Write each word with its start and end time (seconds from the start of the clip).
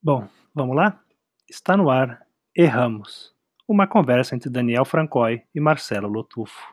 Bom, 0.00 0.28
vamos 0.54 0.76
lá? 0.76 1.00
Está 1.50 1.76
no 1.76 1.90
ar 1.90 2.24
Erramos, 2.56 3.34
uma 3.66 3.84
conversa 3.84 4.36
entre 4.36 4.48
Daniel 4.48 4.84
Francoy 4.84 5.42
e 5.52 5.58
Marcelo 5.58 6.06
Lotufo. 6.06 6.72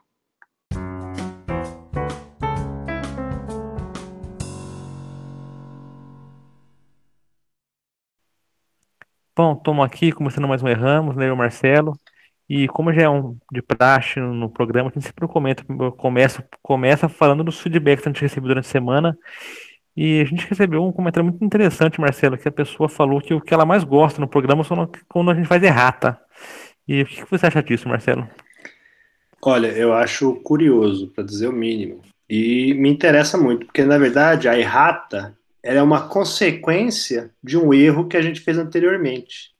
Bom, 9.36 9.54
estamos 9.54 9.84
aqui 9.84 10.12
começando 10.12 10.48
mais 10.48 10.62
um 10.62 10.68
Erramos, 10.68 11.16
né, 11.16 11.28
eu 11.28 11.36
Marcelo. 11.36 12.00
E 12.48 12.68
como 12.68 12.94
já 12.94 13.02
é 13.02 13.10
um 13.10 13.40
de 13.52 13.60
praxe 13.64 14.20
no 14.20 14.52
programa, 14.52 14.92
a 14.92 14.94
gente 14.94 15.08
sempre 15.08 15.28
comenta, 15.28 15.66
começa, 15.98 16.48
começa 16.62 17.10
falando 17.10 17.44
dos 17.44 17.60
feedbacks 17.60 18.04
que 18.04 18.10
a 18.10 18.12
gente 18.12 18.22
recebeu 18.22 18.50
durante 18.50 18.68
a 18.68 18.70
semana. 18.70 19.18
E 19.96 20.20
a 20.20 20.26
gente 20.26 20.48
recebeu 20.48 20.84
um 20.84 20.92
comentário 20.92 21.30
muito 21.30 21.44
interessante, 21.44 22.02
Marcelo, 22.02 22.38
que 22.38 22.48
a 22.48 22.52
pessoa 22.52 22.90
falou 22.90 23.22
que 23.22 23.34
o 23.34 23.40
que 23.40 23.54
ela 23.54 23.66
mais 23.66 23.84
gosta 23.84 24.20
no 24.20 24.28
programa 24.28 24.64
são 24.64 24.90
quando 25.08 25.32
a 25.32 25.34
gente 25.34 25.48
faz 25.48 25.64
errata. 25.64 26.20
E 26.88 27.02
o 27.02 27.06
que 27.06 27.32
você 27.32 27.46
acha 27.46 27.64
disso, 27.64 27.88
Marcelo? 27.88 28.28
Olha, 29.42 29.68
eu 29.68 29.94
acho 29.94 30.36
curioso, 30.42 31.08
para 31.10 31.24
dizer 31.24 31.48
o 31.48 31.54
mínimo. 31.54 32.02
E 32.30 32.74
me 32.74 32.90
interessa 32.90 33.38
muito, 33.38 33.68
porque 33.68 33.84
na 33.84 33.98
verdade 33.98 34.50
a 34.50 34.58
errata 34.58 35.38
é 35.62 35.82
uma 35.82 36.08
consequência 36.08 37.32
de 37.44 37.58
um 37.58 37.74
erro 37.74 38.08
que 38.08 38.18
a 38.18 38.22
gente 38.22 38.42
fez 38.42 38.58
anteriormente. 38.58 39.52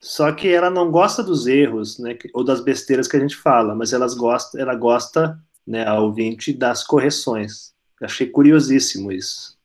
Só 0.00 0.32
que 0.32 0.48
ela 0.48 0.70
não 0.70 0.90
gosta 0.90 1.22
dos 1.22 1.46
erros, 1.46 1.98
né, 1.98 2.16
ou 2.34 2.42
das 2.42 2.60
besteiras 2.60 3.06
que 3.06 3.16
a 3.16 3.20
gente 3.20 3.36
fala, 3.36 3.74
mas 3.74 3.92
elas 3.92 4.14
gosta, 4.14 4.60
ela 4.60 4.74
gosta, 4.74 5.38
né, 5.66 5.86
a 5.86 6.00
ouvinte 6.00 6.52
das 6.52 6.84
correções. 6.84 7.72
Achei 8.00 8.26
curiosíssimo 8.26 9.12
isso. 9.12 9.56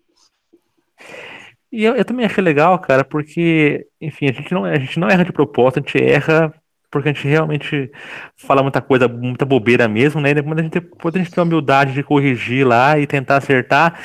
E 1.77 1.83
eu, 1.83 1.95
eu, 1.95 2.03
também 2.03 2.25
achei 2.25 2.43
legal, 2.43 2.79
cara, 2.79 3.05
porque, 3.05 3.85
enfim, 4.01 4.27
a 4.27 4.31
gente, 4.33 4.51
não, 4.51 4.65
a 4.65 4.79
gente 4.79 4.99
não 4.99 5.07
erra 5.07 5.23
de 5.23 5.31
propósito, 5.31 5.77
a 5.77 5.81
gente 5.81 6.03
erra 6.03 6.51
porque 6.89 7.09
a 7.09 7.13
gente 7.13 7.27
realmente 7.27 7.91
fala 8.35 8.63
muita 8.63 8.81
coisa, 8.81 9.07
muita 9.07 9.45
bobeira 9.45 9.87
mesmo, 9.87 10.19
né? 10.19 10.31
E 10.31 10.33
depois 10.33 10.57
a 10.57 10.63
gente, 10.63 10.79
depois 10.79 11.13
a 11.15 11.19
gente 11.19 11.29
tem 11.29 11.39
a 11.39 11.45
humildade 11.45 11.93
de 11.93 12.01
corrigir 12.01 12.65
lá 12.65 12.97
e 12.97 13.05
tentar 13.05 13.37
acertar. 13.37 13.99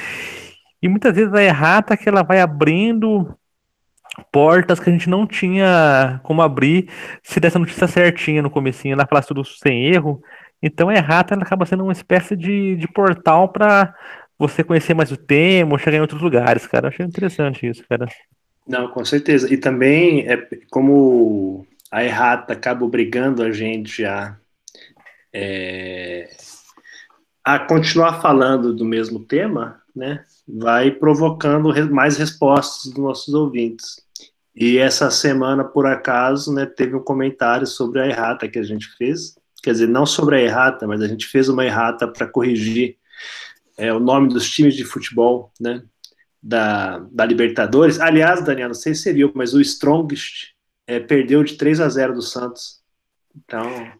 E 0.82 0.86
muitas 0.86 1.16
vezes 1.16 1.32
a 1.32 1.42
errata 1.42 1.94
é 1.94 1.96
que 1.96 2.10
ela 2.10 2.22
vai 2.22 2.40
abrindo 2.40 3.34
portas 4.30 4.78
que 4.78 4.90
a 4.90 4.92
gente 4.92 5.08
não 5.08 5.26
tinha 5.26 6.20
como 6.24 6.42
abrir 6.42 6.90
se 7.22 7.40
dessa 7.40 7.58
notícia 7.58 7.86
certinha 7.86 8.42
no 8.42 8.50
comecinho, 8.50 8.92
ela 8.92 9.06
falasse 9.06 9.28
tudo 9.28 9.44
sem 9.46 9.86
erro. 9.86 10.22
Então 10.62 10.90
a 10.90 10.94
errata 10.94 11.32
ela 11.32 11.42
acaba 11.42 11.64
sendo 11.64 11.84
uma 11.84 11.92
espécie 11.92 12.36
de, 12.36 12.76
de 12.76 12.86
portal 12.88 13.48
para 13.48 13.94
você 14.48 14.64
conhecer 14.64 14.94
mais 14.94 15.10
o 15.12 15.16
tema 15.16 15.78
chegar 15.78 15.98
em 15.98 16.00
outros 16.00 16.20
lugares, 16.20 16.66
cara. 16.66 16.88
Achei 16.88 17.04
interessante 17.04 17.66
isso, 17.66 17.84
cara. 17.88 18.06
Não, 18.66 18.88
com 18.88 19.04
certeza. 19.04 19.52
E 19.52 19.56
também 19.56 20.28
é 20.28 20.48
como 20.70 21.66
a 21.90 22.04
errata 22.04 22.52
acaba 22.52 22.84
obrigando 22.84 23.42
a 23.42 23.52
gente 23.52 24.04
a, 24.04 24.36
é, 25.32 26.30
a 27.44 27.58
continuar 27.58 28.20
falando 28.20 28.74
do 28.74 28.84
mesmo 28.84 29.20
tema, 29.20 29.80
né? 29.94 30.24
Vai 30.46 30.90
provocando 30.90 31.72
mais 31.90 32.16
respostas 32.16 32.92
dos 32.92 33.02
nossos 33.02 33.34
ouvintes. 33.34 34.00
E 34.54 34.78
essa 34.78 35.10
semana, 35.10 35.64
por 35.64 35.86
acaso, 35.86 36.52
né, 36.52 36.66
teve 36.66 36.94
um 36.94 37.02
comentário 37.02 37.66
sobre 37.66 38.00
a 38.00 38.06
errata 38.06 38.48
que 38.48 38.58
a 38.58 38.62
gente 38.62 38.86
fez. 38.96 39.34
Quer 39.62 39.72
dizer, 39.72 39.88
não 39.88 40.04
sobre 40.04 40.36
a 40.36 40.40
errata, 40.40 40.86
mas 40.86 41.00
a 41.00 41.08
gente 41.08 41.26
fez 41.26 41.48
uma 41.48 41.64
errata 41.64 42.06
para 42.06 42.26
corrigir 42.26 42.96
é, 43.82 43.92
o 43.92 43.98
nome 43.98 44.28
dos 44.28 44.48
times 44.48 44.76
de 44.76 44.84
futebol, 44.84 45.52
né? 45.60 45.82
Da, 46.40 47.00
da 47.10 47.24
Libertadores. 47.24 47.98
Aliás, 47.98 48.44
Daniel, 48.44 48.68
não 48.68 48.74
sei 48.74 48.94
se 48.94 49.02
você 49.02 49.12
viu, 49.12 49.32
mas 49.34 49.54
o 49.54 49.60
Strongest 49.60 50.52
é, 50.86 51.00
perdeu 51.00 51.42
de 51.42 51.56
3 51.56 51.80
a 51.80 51.88
0 51.88 52.14
do 52.14 52.22
Santos. 52.22 52.80
Então. 53.34 53.92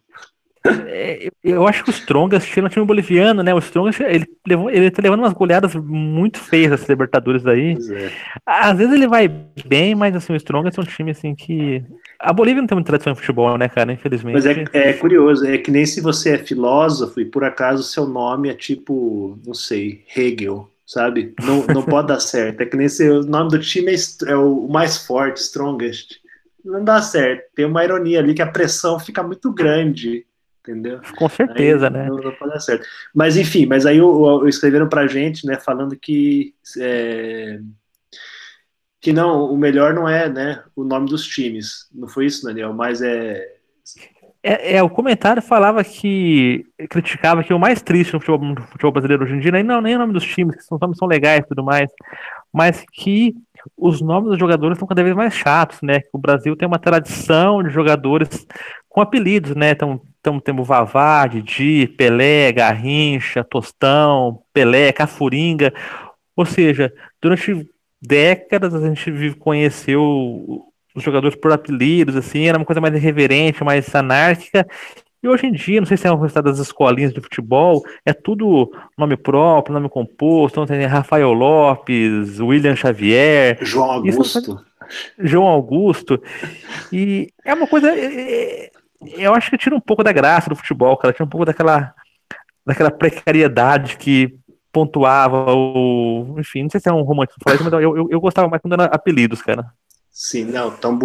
É, 0.65 1.29
eu 1.43 1.67
acho 1.67 1.83
que 1.83 1.89
o 1.89 1.91
Strongest 1.91 2.57
é 2.57 2.61
um 2.61 2.69
time 2.69 2.85
boliviano, 2.85 3.43
né? 3.43 3.53
O 3.53 3.59
Strongest 3.59 3.99
ele, 4.01 4.25
levou, 4.47 4.69
ele 4.69 4.89
tá 4.89 5.01
levando 5.01 5.19
umas 5.19 5.33
goleadas 5.33 5.75
muito 5.75 6.39
feias 6.39 6.71
essas 6.71 6.87
Libertadores 6.87 7.45
aí. 7.45 7.77
É. 7.91 8.11
Às 8.45 8.77
vezes 8.77 8.93
ele 8.93 9.07
vai 9.07 9.27
bem, 9.65 9.93
mas 9.93 10.15
assim, 10.15 10.31
o 10.31 10.37
Strongest 10.37 10.77
é 10.77 10.81
um 10.81 10.85
time 10.85 11.11
assim 11.11 11.35
que. 11.35 11.83
A 12.17 12.31
Bolívia 12.31 12.61
não 12.61 12.67
tem 12.67 12.75
muita 12.75 12.87
tradição 12.87 13.11
em 13.11 13.15
futebol, 13.15 13.57
né, 13.57 13.67
cara? 13.67 13.91
Infelizmente. 13.91 14.35
Mas 14.35 14.45
é, 14.45 14.63
é 14.71 14.93
curioso, 14.93 15.45
é 15.45 15.57
que 15.57 15.69
nem 15.69 15.85
se 15.85 15.99
você 15.99 16.35
é 16.35 16.37
filósofo 16.37 17.19
e 17.19 17.25
por 17.25 17.43
acaso 17.43 17.83
seu 17.83 18.07
nome 18.07 18.49
é 18.49 18.53
tipo, 18.53 19.37
não 19.45 19.53
sei, 19.53 20.03
Hegel, 20.15 20.69
sabe? 20.85 21.33
Não, 21.43 21.65
não 21.67 21.83
pode 21.83 22.07
dar 22.07 22.21
certo. 22.21 22.61
É 22.61 22.65
que 22.65 22.77
nem 22.77 22.87
se 22.87 23.09
o 23.09 23.23
nome 23.23 23.49
do 23.49 23.59
time 23.59 23.93
é, 23.93 24.31
é 24.31 24.35
o 24.37 24.67
mais 24.69 25.05
forte, 25.05 25.41
Strongest 25.41 26.23
não 26.63 26.83
dá 26.83 27.01
certo. 27.01 27.43
Tem 27.55 27.65
uma 27.65 27.83
ironia 27.83 28.19
ali 28.19 28.33
que 28.33 28.41
a 28.41 28.47
pressão 28.47 28.99
fica 28.99 29.21
muito 29.21 29.51
grande, 29.51 30.25
entendeu? 30.63 31.01
Com 31.17 31.27
certeza, 31.27 31.87
aí, 31.87 31.93
né? 31.93 32.07
Não, 32.07 32.17
não 32.17 32.31
pode 32.31 32.53
dar 32.53 32.59
certo. 32.59 32.87
Mas 33.13 33.35
enfim, 33.37 33.65
mas 33.65 33.85
aí 33.85 34.01
o, 34.01 34.07
o 34.07 34.47
escreveram 34.47 34.87
pra 34.87 35.07
gente, 35.07 35.45
né, 35.45 35.59
falando 35.59 35.95
que 35.95 36.55
é, 36.79 37.59
que 39.01 39.11
não, 39.11 39.51
o 39.51 39.57
melhor 39.57 39.93
não 39.93 40.07
é, 40.07 40.29
né, 40.29 40.63
o 40.75 40.83
nome 40.83 41.09
dos 41.09 41.27
times. 41.27 41.89
Não 41.93 42.07
foi 42.07 42.25
isso, 42.25 42.45
Daniel, 42.45 42.73
mas 42.73 43.01
é 43.01 43.53
é, 44.45 44.75
é, 44.75 44.83
o 44.83 44.89
comentário 44.89 45.41
falava 45.41 45.81
que 45.85 46.65
criticava 46.89 47.45
que 47.45 47.53
o 47.53 47.59
mais 47.59 47.81
triste 47.81 48.13
no 48.13 48.19
futebol, 48.19 48.53
no 48.53 48.61
futebol 48.63 48.91
brasileiro 48.91 49.23
hoje 49.23 49.35
em 49.35 49.39
dia 49.39 49.63
não 49.63 49.79
nem 49.79 49.95
o 49.95 49.99
nome 49.99 50.11
dos 50.11 50.25
times, 50.25 50.57
que 50.57 50.63
são 50.63 50.77
nomes 50.81 50.97
são 50.97 51.07
legais 51.07 51.45
e 51.45 51.47
tudo 51.47 51.63
mais, 51.63 51.89
mas 52.51 52.83
que 52.91 53.33
os 53.77 54.01
nomes 54.01 54.31
dos 54.31 54.39
jogadores 54.39 54.75
estão 54.75 54.87
cada 54.87 55.03
vez 55.03 55.15
mais 55.15 55.33
chatos, 55.33 55.81
né? 55.81 56.01
O 56.11 56.17
Brasil 56.17 56.55
tem 56.55 56.67
uma 56.67 56.79
tradição 56.79 57.63
de 57.63 57.69
jogadores 57.69 58.45
com 58.89 59.01
apelidos, 59.01 59.55
né? 59.55 59.71
Então, 59.71 60.01
então 60.19 60.39
temos 60.39 60.67
Vavá, 60.67 61.25
Didi, 61.27 61.87
Pelé, 61.87 62.51
Garrincha, 62.51 63.43
Tostão, 63.43 64.41
Pelé, 64.53 64.91
Cafuringa. 64.91 65.73
Ou 66.35 66.45
seja, 66.45 66.93
durante 67.21 67.69
décadas 68.01 68.73
a 68.75 68.87
gente 68.87 69.33
conheceu 69.35 70.65
os 70.95 71.03
jogadores 71.03 71.35
por 71.35 71.51
apelidos, 71.51 72.15
assim, 72.15 72.47
era 72.47 72.57
uma 72.57 72.65
coisa 72.65 72.79
mais 72.79 72.93
irreverente, 72.93 73.63
mais 73.63 73.93
anárquica, 73.95 74.67
e 75.23 75.27
hoje 75.27 75.47
em 75.47 75.53
dia, 75.53 75.79
não 75.79 75.87
sei 75.87 75.95
se 75.95 76.05
é 76.05 76.11
o 76.11 76.17
resultado 76.17 76.51
das 76.51 76.59
escolinhas 76.59 77.13
de 77.13 77.21
futebol, 77.21 77.81
é 78.05 78.11
tudo 78.11 78.69
nome 78.97 79.15
próprio, 79.15 79.73
nome 79.73 79.87
composto, 79.87 80.61
então 80.61 80.65
tem 80.65 80.85
Rafael 80.85 81.31
Lopes, 81.31 82.41
William 82.41 82.75
Xavier. 82.75 83.57
João 83.61 83.89
Augusto. 83.89 84.61
João 85.17 85.47
Augusto. 85.47 86.21
E 86.91 87.29
é 87.45 87.53
uma 87.53 87.67
coisa. 87.67 87.89
É, 87.89 88.65
é, 88.65 88.71
eu 89.15 89.33
acho 89.33 89.49
que 89.49 89.57
tira 89.57 89.73
um 89.73 89.79
pouco 89.79 90.03
da 90.03 90.11
graça 90.11 90.49
do 90.49 90.57
futebol, 90.57 90.97
cara. 90.97 91.13
Tira 91.13 91.23
um 91.23 91.29
pouco 91.29 91.45
daquela, 91.45 91.93
daquela 92.65 92.91
precariedade 92.91 93.95
que 93.95 94.37
pontuava 94.73 95.53
o. 95.53 96.35
Enfim, 96.37 96.63
não 96.63 96.69
sei 96.69 96.81
se 96.81 96.89
é 96.89 96.93
um 96.93 97.03
romântico 97.03 97.39
mas 97.45 97.61
eu, 97.73 97.95
eu, 97.95 98.07
eu 98.09 98.19
gostava 98.19 98.49
mais 98.49 98.61
quando 98.61 98.73
era 98.73 98.85
apelidos, 98.85 99.41
cara. 99.41 99.71
Sim, 100.11 100.45
não, 100.45 100.67
estão 100.67 100.97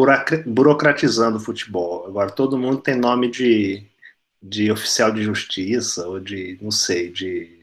burocratizando 0.45 1.39
o 1.39 1.41
futebol. 1.41 2.05
Agora 2.07 2.31
todo 2.31 2.59
mundo 2.59 2.79
tem 2.79 2.95
nome 2.95 3.31
de 3.31 3.88
de 4.43 4.71
oficial 4.71 5.11
de 5.13 5.23
justiça 5.23 6.07
ou 6.07 6.21
de, 6.21 6.59
não 6.61 6.71
sei, 6.71 7.11
de. 7.11 7.59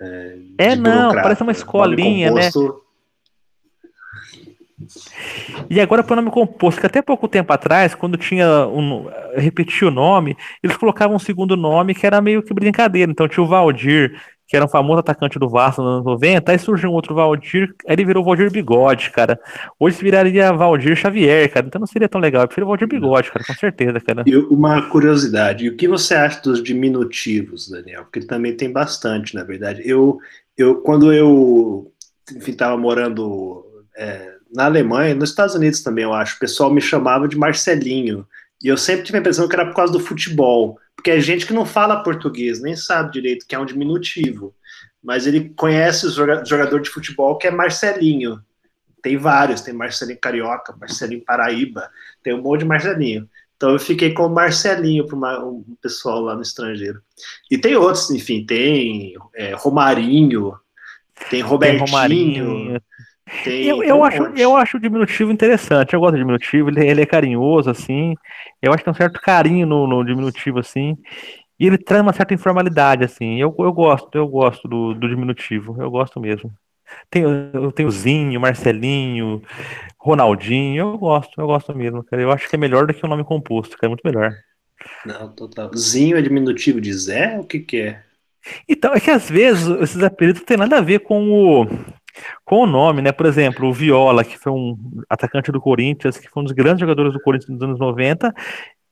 É, 0.00 0.38
é 0.58 0.76
de 0.76 0.80
não, 0.80 1.12
parece 1.12 1.42
uma 1.42 1.52
escolinha, 1.52 2.30
né? 2.30 2.50
E 5.68 5.80
agora 5.80 6.04
para 6.04 6.12
o 6.12 6.16
nome 6.16 6.30
composto, 6.30 6.80
que 6.80 6.86
até 6.86 7.02
pouco 7.02 7.26
tempo 7.26 7.52
atrás, 7.52 7.94
quando 7.94 8.16
tinha 8.16 8.66
um, 8.66 9.06
repetia 9.34 9.88
o 9.88 9.90
nome, 9.90 10.36
eles 10.62 10.76
colocavam 10.76 11.16
um 11.16 11.20
segundo 11.20 11.56
nome 11.56 11.94
que 11.94 12.06
era 12.06 12.20
meio 12.20 12.42
que 12.42 12.54
brincadeira. 12.54 13.10
Então 13.10 13.28
tinha 13.28 13.42
o 13.42 13.48
Valdir, 13.48 14.20
que 14.48 14.56
era 14.56 14.64
um 14.64 14.68
famoso 14.68 15.00
atacante 15.00 15.38
do 15.38 15.46
Vasco 15.46 15.82
nos 15.82 15.92
anos 15.92 16.04
90, 16.06 16.50
aí 16.50 16.58
surgiu 16.58 16.88
um 16.88 16.94
outro 16.94 17.14
Valdir, 17.14 17.74
aí 17.86 17.94
ele 17.94 18.06
virou 18.06 18.24
Valdir 18.24 18.50
Bigode, 18.50 19.10
cara. 19.10 19.38
Hoje 19.78 20.02
viraria 20.02 20.50
Valdir 20.54 20.96
Xavier, 20.96 21.52
cara, 21.52 21.66
então 21.66 21.78
não 21.78 21.86
seria 21.86 22.08
tão 22.08 22.18
legal, 22.18 22.42
eu 22.42 22.48
prefiro 22.48 22.66
Valdir 22.66 22.88
Bigode, 22.88 23.30
cara, 23.30 23.44
com 23.44 23.52
certeza, 23.52 24.00
cara. 24.00 24.24
E 24.26 24.34
uma 24.34 24.88
curiosidade, 24.88 25.68
o 25.68 25.76
que 25.76 25.86
você 25.86 26.14
acha 26.14 26.40
dos 26.40 26.62
diminutivos, 26.62 27.68
Daniel? 27.68 28.04
Porque 28.04 28.20
também 28.20 28.56
tem 28.56 28.72
bastante, 28.72 29.34
na 29.34 29.44
verdade. 29.44 29.82
Eu, 29.84 30.18
eu 30.56 30.76
quando 30.76 31.12
eu, 31.12 31.92
enfim, 32.34 32.54
tava 32.54 32.78
morando 32.78 33.62
é, 33.98 34.32
na 34.54 34.64
Alemanha, 34.64 35.14
nos 35.14 35.28
Estados 35.28 35.54
Unidos 35.54 35.82
também, 35.82 36.04
eu 36.04 36.14
acho, 36.14 36.36
o 36.36 36.40
pessoal 36.40 36.72
me 36.72 36.80
chamava 36.80 37.28
de 37.28 37.36
Marcelinho, 37.36 38.26
e 38.64 38.68
eu 38.68 38.78
sempre 38.78 39.04
tive 39.04 39.18
a 39.18 39.20
impressão 39.20 39.46
que 39.46 39.54
era 39.54 39.66
por 39.66 39.74
causa 39.74 39.92
do 39.92 40.00
futebol, 40.00 40.78
porque 40.98 41.12
é 41.12 41.20
gente 41.20 41.46
que 41.46 41.52
não 41.52 41.64
fala 41.64 42.02
português, 42.02 42.60
nem 42.60 42.74
sabe 42.74 43.12
direito 43.12 43.46
que 43.46 43.54
é 43.54 43.58
um 43.58 43.64
diminutivo. 43.64 44.52
Mas 45.00 45.28
ele 45.28 45.50
conhece 45.50 46.06
o 46.06 46.10
jogador 46.10 46.80
de 46.80 46.90
futebol 46.90 47.38
que 47.38 47.46
é 47.46 47.52
Marcelinho. 47.52 48.42
Tem 49.00 49.16
vários, 49.16 49.60
tem 49.60 49.72
Marcelinho 49.72 50.18
Carioca, 50.18 50.76
Marcelinho 50.76 51.24
Paraíba, 51.24 51.88
tem 52.20 52.34
um 52.34 52.42
monte 52.42 52.60
de 52.60 52.66
Marcelinho. 52.66 53.30
Então 53.56 53.70
eu 53.70 53.78
fiquei 53.78 54.12
com 54.12 54.26
o 54.26 54.28
Marcelinho 54.28 55.06
para 55.06 55.46
um 55.46 55.64
pessoal 55.80 56.20
lá 56.20 56.34
no 56.34 56.42
estrangeiro. 56.42 57.00
E 57.48 57.56
tem 57.56 57.76
outros, 57.76 58.10
enfim, 58.10 58.44
tem 58.44 59.14
é, 59.36 59.54
Romarinho, 59.54 60.58
tem 61.30 61.42
Robertinho, 61.42 61.84
tem, 61.84 61.92
Romarinho, 61.92 62.82
Tem, 63.42 63.64
Eu, 63.66 63.82
eu, 63.82 63.98
um 63.98 64.04
acho, 64.04 64.22
monte. 64.22 64.36
eu 64.36 64.56
acho 64.56 64.76
o 64.76 64.80
diminutivo 64.80 65.30
interessante. 65.32 65.94
Eu 65.94 66.00
gosto 66.00 66.12
do 66.14 66.18
diminutivo, 66.18 66.70
ele, 66.70 66.86
ele 66.86 67.02
é 67.02 67.06
carinhoso, 67.06 67.70
assim. 67.70 68.14
Eu 68.62 68.72
acho 68.72 68.78
que 68.78 68.84
tem 68.84 68.92
um 68.92 68.94
certo 68.96 69.20
carinho 69.20 69.66
no, 69.66 69.86
no 69.86 70.04
diminutivo, 70.04 70.58
assim. 70.58 70.96
E 71.58 71.66
ele 71.66 71.78
traz 71.78 72.02
uma 72.02 72.12
certa 72.12 72.34
informalidade, 72.34 73.04
assim. 73.04 73.36
Eu, 73.40 73.54
eu 73.58 73.72
gosto, 73.72 74.16
eu 74.16 74.28
gosto 74.28 74.68
do, 74.68 74.94
do 74.94 75.08
diminutivo. 75.08 75.76
Eu 75.82 75.90
gosto 75.90 76.20
mesmo. 76.20 76.52
Tem, 77.10 77.22
eu 77.24 77.72
tenho 77.72 77.90
Zinho, 77.90 78.40
Marcelinho, 78.40 79.42
Ronaldinho. 80.00 80.80
Eu 80.82 80.98
gosto, 80.98 81.40
eu 81.40 81.46
gosto 81.46 81.74
mesmo, 81.76 82.04
cara. 82.04 82.22
Eu 82.22 82.32
acho 82.32 82.48
que 82.48 82.56
é 82.56 82.58
melhor 82.58 82.86
do 82.86 82.94
que 82.94 83.04
o 83.04 83.08
nome 83.08 83.24
composto, 83.24 83.76
cara. 83.78 83.88
É 83.88 83.90
muito 83.90 84.02
melhor. 84.04 84.32
Não, 85.04 85.32
total. 85.34 85.70
Zinho 85.76 86.16
é 86.16 86.22
diminutivo 86.22 86.80
de 86.80 86.92
Zé? 86.92 87.38
O 87.38 87.44
que 87.44 87.60
que 87.60 87.80
é? 87.80 88.04
Então, 88.68 88.94
é 88.94 89.00
que 89.00 89.10
às 89.10 89.28
vezes 89.28 89.66
esses 89.80 90.02
apelidos 90.02 90.40
não 90.42 90.46
tem 90.46 90.56
nada 90.56 90.78
a 90.78 90.80
ver 90.80 91.00
com 91.00 91.28
o, 91.30 91.66
com 92.44 92.62
o 92.62 92.66
nome, 92.66 93.02
né? 93.02 93.12
Por 93.12 93.26
exemplo, 93.26 93.68
o 93.68 93.72
Viola, 93.72 94.24
que 94.24 94.38
foi 94.38 94.52
um 94.52 94.76
atacante 95.08 95.52
do 95.52 95.60
Corinthians, 95.60 96.18
que 96.18 96.28
foi 96.28 96.42
um 96.42 96.44
dos 96.44 96.52
grandes 96.52 96.80
jogadores 96.80 97.12
do 97.12 97.20
Corinthians 97.20 97.50
nos 97.50 97.62
anos 97.62 97.78
90, 97.78 98.34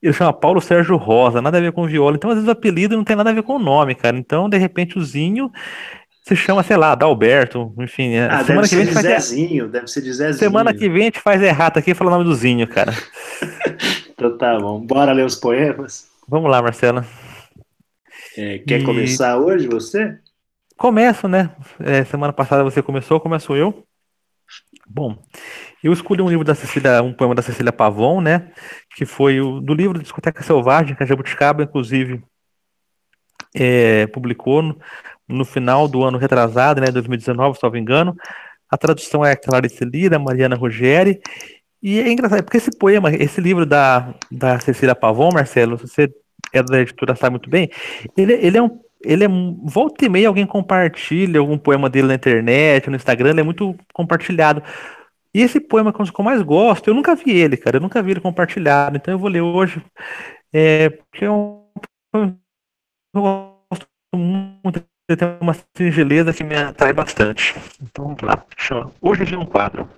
ele 0.02 0.12
chama 0.12 0.32
Paulo 0.32 0.60
Sérgio 0.60 0.96
Rosa, 0.96 1.40
nada 1.42 1.58
a 1.58 1.60
ver 1.60 1.72
com 1.72 1.82
o 1.82 1.86
Viola. 1.88 2.16
Então, 2.16 2.30
às 2.30 2.36
vezes, 2.36 2.48
o 2.48 2.52
apelido 2.52 2.96
não 2.96 3.02
tem 3.04 3.16
nada 3.16 3.30
a 3.30 3.32
ver 3.32 3.42
com 3.42 3.56
o 3.56 3.58
nome, 3.58 3.94
cara. 3.94 4.16
Então, 4.16 4.48
de 4.48 4.56
repente, 4.58 4.98
o 4.98 5.02
Zinho 5.04 5.50
se 6.22 6.34
chama, 6.36 6.62
sei 6.62 6.76
lá, 6.76 6.94
Dalberto, 6.94 7.72
enfim. 7.78 8.14
é- 8.14 8.26
Ah, 8.30 8.44
semana 8.44 8.62
deve 8.62 8.68
que 8.68 8.76
vem 8.76 8.84
ser 8.86 8.88
de 8.88 8.94
faz. 8.94 9.06
Zezinho, 9.24 9.68
deve 9.68 9.86
ser 9.88 10.02
de 10.02 10.12
Zezinho. 10.12 10.38
Semana 10.38 10.74
que 10.74 10.88
vem 10.88 11.02
a 11.02 11.04
gente 11.06 11.20
faz 11.20 11.40
errata 11.42 11.78
aqui 11.80 11.92
e 11.92 11.94
fala 11.94 12.10
o 12.10 12.12
nome 12.14 12.24
do 12.24 12.34
Zinho, 12.34 12.66
cara. 12.68 12.92
Então 14.18 14.36
tá 14.38 14.58
bom. 14.58 14.80
Bora 14.80 15.12
ler 15.12 15.26
os 15.26 15.34
poemas? 15.36 16.08
Vamos 16.26 16.50
lá, 16.50 16.62
Marcela. 16.62 17.04
É, 18.36 18.58
quer 18.58 18.80
E- 18.80 18.84
começar 18.84 19.36
hoje, 19.38 19.68
você? 19.68 20.16
Começo, 20.76 21.26
né? 21.26 21.50
É, 21.80 22.04
semana 22.04 22.34
passada 22.34 22.62
você 22.62 22.82
começou, 22.82 23.18
começo 23.18 23.56
eu. 23.56 23.82
Bom, 24.86 25.16
eu 25.82 25.90
escolhi 25.90 26.20
um 26.20 26.28
livro 26.28 26.44
da 26.44 26.54
Cecília, 26.54 27.02
um 27.02 27.14
poema 27.14 27.34
da 27.34 27.40
Cecília 27.40 27.72
Pavon, 27.72 28.20
né? 28.20 28.52
Que 28.94 29.06
foi 29.06 29.40
o 29.40 29.58
do 29.58 29.72
livro 29.72 29.98
Discoteca 29.98 30.42
Selvagem, 30.42 30.94
que 30.94 31.02
a 31.02 31.06
Jabuticaba, 31.06 31.62
inclusive, 31.62 32.22
é, 33.54 34.06
publicou 34.08 34.60
no, 34.60 34.78
no 35.26 35.44
final 35.46 35.88
do 35.88 36.04
ano 36.04 36.18
retrasado, 36.18 36.82
né? 36.82 36.90
2019, 36.92 37.56
se 37.56 37.64
não 37.64 37.70
me 37.70 37.80
engano. 37.80 38.14
A 38.70 38.76
tradução 38.76 39.24
é 39.24 39.34
Clarice 39.34 39.82
Lira, 39.82 40.18
Mariana 40.18 40.56
Ruggeri. 40.56 41.22
E 41.82 42.00
é 42.00 42.12
engraçado, 42.12 42.44
porque 42.44 42.58
esse 42.58 42.70
poema, 42.76 43.10
esse 43.14 43.40
livro 43.40 43.64
da, 43.64 44.14
da 44.30 44.60
Cecília 44.60 44.94
Pavon, 44.94 45.30
Marcelo, 45.32 45.78
você 45.78 46.12
é 46.52 46.62
da 46.62 46.80
editora, 46.80 47.16
sabe 47.16 47.32
muito 47.32 47.50
bem, 47.50 47.70
ele, 48.16 48.32
ele 48.34 48.58
é 48.58 48.62
um 48.62 48.85
ele 49.06 49.24
é 49.24 49.28
volta 49.28 50.04
e 50.04 50.08
meia 50.08 50.28
alguém 50.28 50.46
compartilha 50.46 51.40
algum 51.40 51.58
poema 51.58 51.88
dele 51.88 52.08
na 52.08 52.14
internet, 52.14 52.90
no 52.90 52.96
Instagram, 52.96 53.30
ele 53.30 53.40
é 53.40 53.42
muito 53.44 53.76
compartilhado. 53.92 54.62
E 55.34 55.42
esse 55.42 55.60
poema 55.60 55.92
que 55.92 56.00
eu 56.00 56.24
mais 56.24 56.42
gosto, 56.42 56.88
eu 56.88 56.94
nunca 56.94 57.14
vi 57.14 57.30
ele, 57.30 57.56
cara, 57.56 57.76
eu 57.76 57.80
nunca 57.80 58.02
vi 58.02 58.12
ele 58.12 58.20
compartilhado, 58.20 58.96
então 58.96 59.12
eu 59.12 59.18
vou 59.18 59.28
ler 59.28 59.42
hoje, 59.42 59.82
é, 60.52 60.90
porque 60.90 61.24
é 61.26 61.30
um 61.30 61.62
poema 62.10 62.32
que 63.12 63.18
eu 63.18 63.22
gosto 63.22 63.86
muito, 64.14 64.84
ele 65.08 65.16
tem 65.16 65.28
uma 65.40 65.54
singeleza 65.76 66.32
que 66.32 66.42
me 66.42 66.56
atrai 66.56 66.92
bastante. 66.92 67.54
Então 67.82 68.06
vamos 68.06 68.22
lá, 68.22 68.44
chama 68.56 68.92
Hoje 69.00 69.22
eu 69.22 69.26
vi 69.26 69.36
um 69.36 69.46
quadro. 69.46 69.88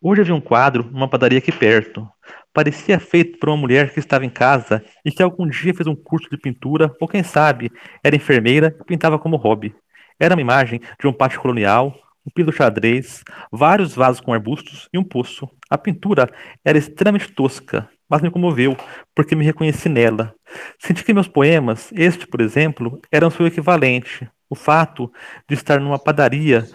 Hoje 0.00 0.22
eu 0.22 0.24
vi 0.24 0.32
um 0.32 0.40
quadro 0.40 0.84
numa 0.90 1.08
padaria 1.08 1.38
aqui 1.38 1.52
perto. 1.52 2.08
Parecia 2.52 2.98
feito 2.98 3.38
por 3.38 3.48
uma 3.48 3.56
mulher 3.56 3.92
que 3.92 4.00
estava 4.00 4.24
em 4.24 4.30
casa 4.30 4.84
e 5.04 5.10
que 5.10 5.22
algum 5.22 5.48
dia 5.48 5.72
fez 5.72 5.86
um 5.86 5.94
curso 5.94 6.28
de 6.28 6.36
pintura, 6.36 6.92
ou 7.00 7.06
quem 7.06 7.22
sabe, 7.22 7.70
era 8.02 8.16
enfermeira 8.16 8.76
e 8.80 8.84
pintava 8.84 9.18
como 9.18 9.36
hobby. 9.36 9.74
Era 10.18 10.34
uma 10.34 10.40
imagem 10.40 10.80
de 11.00 11.06
um 11.06 11.12
pátio 11.12 11.40
colonial, 11.40 11.94
um 12.26 12.30
piso 12.30 12.52
xadrez, 12.52 13.22
vários 13.50 13.94
vasos 13.94 14.20
com 14.20 14.32
arbustos 14.32 14.88
e 14.92 14.98
um 14.98 15.04
poço. 15.04 15.48
A 15.70 15.78
pintura 15.78 16.28
era 16.64 16.76
extremamente 16.76 17.32
tosca, 17.32 17.88
mas 18.08 18.20
me 18.20 18.30
comoveu, 18.30 18.76
porque 19.14 19.36
me 19.36 19.44
reconheci 19.44 19.88
nela. 19.88 20.34
Senti 20.78 21.04
que 21.04 21.14
meus 21.14 21.28
poemas, 21.28 21.90
este, 21.92 22.26
por 22.26 22.40
exemplo, 22.40 23.00
eram 23.10 23.30
seu 23.30 23.46
equivalente. 23.46 24.28
O 24.48 24.56
fato 24.56 25.10
de 25.48 25.54
estar 25.54 25.80
numa 25.80 25.98
padaria 25.98 26.66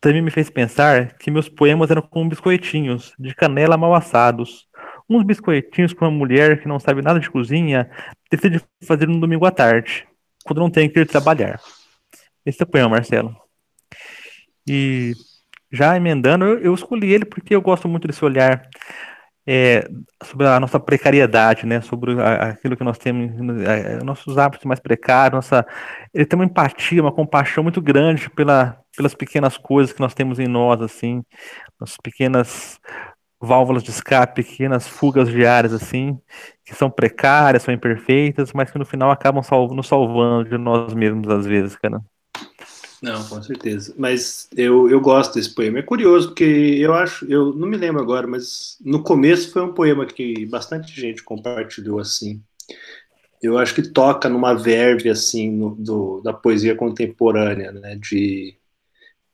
também 0.00 0.22
me 0.22 0.30
fez 0.30 0.48
pensar 0.48 1.14
que 1.18 1.30
meus 1.30 1.48
poemas 1.48 1.90
eram 1.90 2.02
como 2.02 2.30
biscoitinhos, 2.30 3.12
de 3.18 3.34
canela 3.34 3.76
mal 3.76 3.94
assados. 3.94 4.67
Uns 5.08 5.24
biscoitinhos 5.24 5.92
que 5.92 6.00
uma 6.02 6.10
mulher 6.10 6.60
que 6.60 6.68
não 6.68 6.78
sabe 6.78 7.02
nada 7.02 7.18
de 7.18 7.30
cozinha 7.30 7.90
decide 8.30 8.60
fazer 8.84 9.08
no 9.08 9.20
domingo 9.20 9.46
à 9.46 9.50
tarde, 9.50 10.06
quando 10.44 10.58
não 10.58 10.70
tem 10.70 10.88
que 10.88 11.00
ir 11.00 11.06
trabalhar. 11.06 11.60
Esse 12.44 12.62
é 12.62 12.64
o 12.64 12.68
poema, 12.68 12.90
Marcelo. 12.90 13.34
E 14.68 15.12
já 15.72 15.96
emendando, 15.96 16.44
eu, 16.44 16.74
escolhi 16.74 17.12
ele 17.12 17.24
porque 17.24 17.54
eu 17.54 17.60
gosto 17.62 17.88
muito 17.88 18.06
desse 18.06 18.24
olhar 18.24 18.68
é, 19.46 19.88
sobre 20.24 20.46
a 20.46 20.60
nossa 20.60 20.78
precariedade, 20.78 21.64
né? 21.64 21.80
Sobre 21.80 22.20
aquilo 22.22 22.76
que 22.76 22.84
nós 22.84 22.98
temos, 22.98 23.32
é, 23.66 24.02
nossos 24.04 24.36
hábitos 24.36 24.66
mais 24.66 24.78
precários, 24.78 25.36
nossa, 25.36 25.66
ele 26.12 26.26
tem 26.26 26.38
uma 26.38 26.44
empatia, 26.44 27.00
uma 27.00 27.12
compaixão 27.12 27.62
muito 27.62 27.80
grande 27.80 28.28
pela, 28.30 28.78
pelas 28.94 29.14
pequenas 29.14 29.56
coisas 29.56 29.92
que 29.92 30.00
nós 30.00 30.12
temos 30.12 30.38
em 30.38 30.46
nós, 30.46 30.82
assim, 30.82 31.22
as 31.80 31.96
pequenas 31.96 32.78
válvulas 33.40 33.82
de 33.82 33.90
escape, 33.90 34.42
pequenas 34.42 34.86
fugas 34.88 35.28
diárias, 35.28 35.72
assim, 35.72 36.18
que 36.64 36.74
são 36.74 36.90
precárias, 36.90 37.62
são 37.62 37.72
imperfeitas, 37.74 38.52
mas 38.52 38.70
que 38.70 38.78
no 38.78 38.84
final 38.86 39.10
acabam 39.10 39.42
salv 39.42 39.72
nos 39.74 39.86
salvando 39.88 40.48
de 40.50 40.58
nós 40.58 40.92
mesmos, 40.94 41.28
às 41.28 41.46
vezes, 41.46 41.76
cara. 41.76 42.00
Não, 43.00 43.24
com 43.28 43.40
certeza. 43.42 43.94
Mas 43.96 44.48
eu, 44.56 44.90
eu 44.90 45.00
gosto 45.00 45.34
desse 45.34 45.54
poema. 45.54 45.78
É 45.78 45.82
curioso, 45.82 46.28
porque 46.28 46.44
eu 46.44 46.92
acho, 46.92 47.24
eu 47.26 47.54
não 47.54 47.68
me 47.68 47.76
lembro 47.76 48.02
agora, 48.02 48.26
mas 48.26 48.76
no 48.84 49.02
começo 49.02 49.52
foi 49.52 49.62
um 49.62 49.72
poema 49.72 50.04
que 50.04 50.44
bastante 50.46 51.00
gente 51.00 51.22
compartilhou 51.22 52.00
assim. 52.00 52.42
Eu 53.42 53.56
acho 53.58 53.74
que 53.74 53.82
toca 53.82 54.28
numa 54.28 54.54
verve 54.54 55.08
assim 55.08 55.50
no- 55.50 55.74
do, 55.76 56.20
da 56.22 56.32
poesia 56.32 56.74
contemporânea, 56.74 57.70
né? 57.72 57.96
De, 57.96 58.56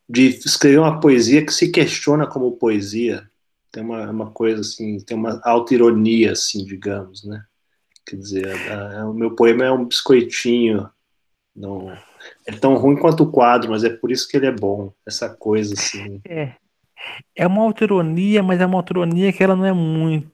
de 0.08 0.28
escrever 0.28 0.78
uma 0.78 1.00
poesia 1.00 1.44
que 1.44 1.52
se 1.52 1.70
questiona 1.70 2.26
como 2.26 2.52
poesia. 2.52 3.28
Tem 3.74 3.82
uma, 3.82 4.08
uma 4.08 4.30
coisa 4.30 4.60
assim, 4.60 4.98
tem 5.00 5.16
uma 5.16 5.40
auto-ironia, 5.44 6.30
assim, 6.32 6.64
digamos, 6.64 7.24
né? 7.24 7.44
Quer 8.06 8.16
dizer, 8.16 8.46
a- 8.70 9.02
a- 9.02 9.10
o 9.10 9.14
meu 9.14 9.34
poema 9.34 9.64
é 9.64 9.72
um 9.72 9.84
biscoitinho. 9.86 10.88
Não, 11.56 11.90
é 12.46 12.52
tão 12.52 12.76
ruim 12.76 12.96
quanto 12.96 13.24
o 13.24 13.32
quadro, 13.32 13.70
mas 13.72 13.84
é 13.84 13.90
por 13.90 14.12
isso 14.12 14.28
que 14.28 14.36
ele 14.36 14.46
é 14.46 14.52
bom. 14.52 14.92
Essa 15.06 15.28
coisa 15.28 15.74
assim. 15.74 16.22
É. 16.28 16.54
É 17.36 17.46
uma 17.46 17.62
autoironia, 17.62 18.42
mas 18.42 18.60
é 18.60 18.66
uma 18.66 18.78
autoironia 18.78 19.32
que 19.32 19.42
ela 19.42 19.56
não 19.56 19.66
é 19.66 19.72
muito. 19.72 20.30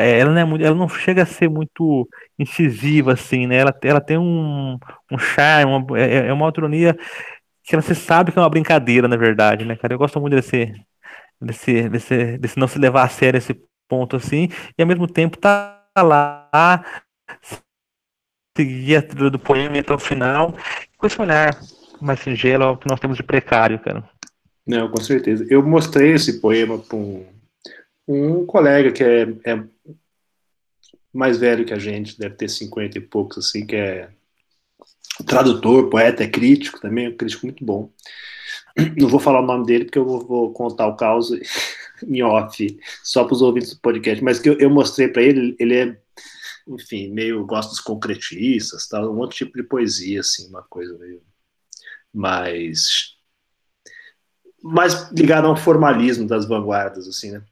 é, 0.00 0.20
Ela 0.20 0.32
não, 0.32 0.40
é 0.40 0.44
muito, 0.44 0.64
ela 0.64 0.74
não 0.76 0.88
chega 0.88 1.22
a 1.22 1.26
ser 1.26 1.48
muito 1.50 2.08
incisiva, 2.38 3.12
assim, 3.14 3.46
né? 3.46 3.56
Ela, 3.56 3.78
ela 3.82 4.00
tem 4.00 4.18
um, 4.18 4.78
um 5.12 5.18
charme, 5.18 5.72
uma, 5.72 5.98
é, 6.00 6.28
é 6.28 6.32
uma 6.32 6.46
autoironia 6.46 6.96
que 7.64 7.74
ela 7.74 7.82
se 7.82 7.94
sabe 7.94 8.32
que 8.32 8.38
é 8.38 8.42
uma 8.42 8.50
brincadeira, 8.50 9.08
na 9.08 9.16
verdade, 9.16 9.64
né, 9.64 9.76
cara? 9.76 9.94
Eu 9.94 9.98
gosto 9.98 10.20
muito 10.20 10.34
desse, 10.36 10.72
desse, 11.40 11.88
desse, 11.88 12.38
desse 12.38 12.58
não 12.58 12.68
se 12.68 12.78
levar 12.78 13.04
a 13.04 13.08
sério 13.08 13.38
esse 13.38 13.54
ponto, 13.88 14.16
assim, 14.16 14.48
e 14.76 14.82
ao 14.82 14.88
mesmo 14.88 15.06
tempo 15.06 15.38
tá 15.38 15.84
lá, 15.96 16.84
seguir 18.56 18.96
a 18.96 19.02
trilha 19.02 19.30
do 19.30 19.38
poema 19.38 19.78
até 19.78 19.92
o 19.92 19.98
final, 19.98 20.54
com 20.96 21.06
esse 21.06 21.20
olhar 21.20 21.58
mais 22.00 22.20
singelo 22.20 22.64
ao 22.64 22.76
que 22.76 22.88
nós 22.88 23.00
temos 23.00 23.16
de 23.16 23.22
precário, 23.22 23.78
cara. 23.78 24.08
Não, 24.66 24.90
com 24.90 25.00
certeza. 25.00 25.46
Eu 25.48 25.62
mostrei 25.62 26.12
esse 26.12 26.40
poema 26.40 26.78
para 26.78 26.96
um, 26.96 27.24
um 28.08 28.44
colega 28.44 28.90
que 28.90 29.04
é, 29.04 29.22
é 29.44 29.64
mais 31.12 31.38
velho 31.38 31.64
que 31.64 31.72
a 31.72 31.78
gente, 31.78 32.18
deve 32.18 32.34
ter 32.34 32.48
50 32.48 32.98
e 32.98 33.00
poucos, 33.00 33.38
assim, 33.38 33.64
que 33.64 33.76
é 33.76 34.08
tradutor, 35.24 35.88
poeta, 35.88 36.24
é 36.24 36.28
crítico 36.28 36.80
também, 36.80 37.06
é 37.06 37.08
um 37.10 37.16
crítico 37.16 37.46
muito 37.46 37.64
bom. 37.64 37.90
Não 38.96 39.08
vou 39.08 39.20
falar 39.20 39.40
o 39.40 39.46
nome 39.46 39.64
dele 39.64 39.84
porque 39.84 39.98
eu 39.98 40.04
vou, 40.04 40.26
vou 40.26 40.52
contar 40.52 40.86
o 40.86 40.96
caos 40.96 41.30
em 42.06 42.22
off, 42.22 42.78
só 43.02 43.24
para 43.24 43.34
os 43.34 43.42
ouvintes 43.42 43.74
do 43.74 43.80
podcast, 43.80 44.22
mas 44.22 44.38
que 44.38 44.50
eu, 44.50 44.58
eu 44.58 44.68
mostrei 44.68 45.08
para 45.08 45.22
ele, 45.22 45.56
ele 45.58 45.74
é, 45.74 45.98
enfim, 46.68 47.08
meio 47.10 47.44
gosta 47.46 47.70
dos 47.70 47.80
concretistas, 47.80 48.86
tal, 48.86 49.12
um 49.12 49.18
outro 49.18 49.36
tipo 49.36 49.56
de 49.56 49.62
poesia, 49.62 50.20
assim, 50.20 50.48
uma 50.48 50.62
coisa 50.62 50.96
meio 50.98 51.22
mais 52.12 53.14
mais 54.62 55.10
ligado 55.12 55.46
ao 55.46 55.56
formalismo 55.56 56.26
das 56.26 56.46
vanguardas, 56.46 57.06
assim, 57.06 57.30
né? 57.30 57.42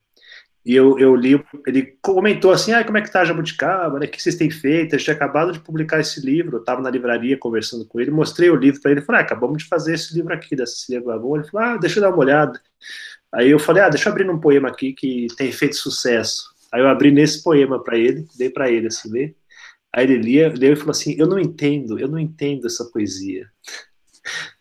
E 0.64 0.74
eu, 0.74 0.98
eu 0.98 1.14
li, 1.14 1.38
ele 1.66 1.98
comentou 2.00 2.50
assim, 2.50 2.72
ah, 2.72 2.82
como 2.82 2.96
é 2.96 3.02
que 3.02 3.12
tá 3.12 3.20
a 3.20 3.24
Jabuticaba, 3.24 3.98
né? 3.98 4.06
O 4.06 4.08
que 4.08 4.22
vocês 4.22 4.34
têm 4.34 4.50
feito? 4.50 4.94
A 4.94 4.98
gente 4.98 5.04
tinha 5.04 5.14
acabado 5.14 5.52
de 5.52 5.60
publicar 5.60 6.00
esse 6.00 6.24
livro, 6.24 6.56
eu 6.56 6.60
estava 6.60 6.80
na 6.80 6.88
livraria 6.88 7.36
conversando 7.36 7.84
com 7.84 8.00
ele, 8.00 8.10
mostrei 8.10 8.48
o 8.48 8.56
livro 8.56 8.80
para 8.80 8.92
ele, 8.92 9.02
falei, 9.02 9.20
ah, 9.20 9.24
acabamos 9.24 9.58
de 9.58 9.68
fazer 9.68 9.94
esse 9.94 10.14
livro 10.14 10.32
aqui, 10.32 10.56
da 10.56 10.66
Cecília 10.66 11.02
Glavon. 11.02 11.36
Ele 11.36 11.44
falou, 11.48 11.68
ah, 11.68 11.76
deixa 11.76 11.98
eu 11.98 12.02
dar 12.02 12.08
uma 12.08 12.18
olhada. 12.18 12.58
Aí 13.30 13.50
eu 13.50 13.58
falei, 13.58 13.82
ah, 13.82 13.90
deixa 13.90 14.08
eu 14.08 14.12
abrir 14.12 14.30
um 14.30 14.40
poema 14.40 14.68
aqui 14.68 14.94
que 14.94 15.26
tem 15.36 15.52
feito 15.52 15.76
sucesso. 15.76 16.44
Aí 16.72 16.80
eu 16.80 16.88
abri 16.88 17.10
nesse 17.10 17.42
poema 17.42 17.82
para 17.82 17.98
ele, 17.98 18.26
dei 18.38 18.48
para 18.48 18.70
ele 18.70 18.86
assim, 18.86 19.10
ler. 19.10 19.36
Aí 19.94 20.04
ele 20.04 20.16
lia, 20.16 20.52
leu 20.56 20.72
e 20.72 20.76
falou 20.76 20.92
assim, 20.92 21.14
eu 21.18 21.26
não 21.26 21.38
entendo, 21.38 21.98
eu 21.98 22.08
não 22.08 22.18
entendo 22.18 22.66
essa 22.66 22.84
poesia. 22.86 23.46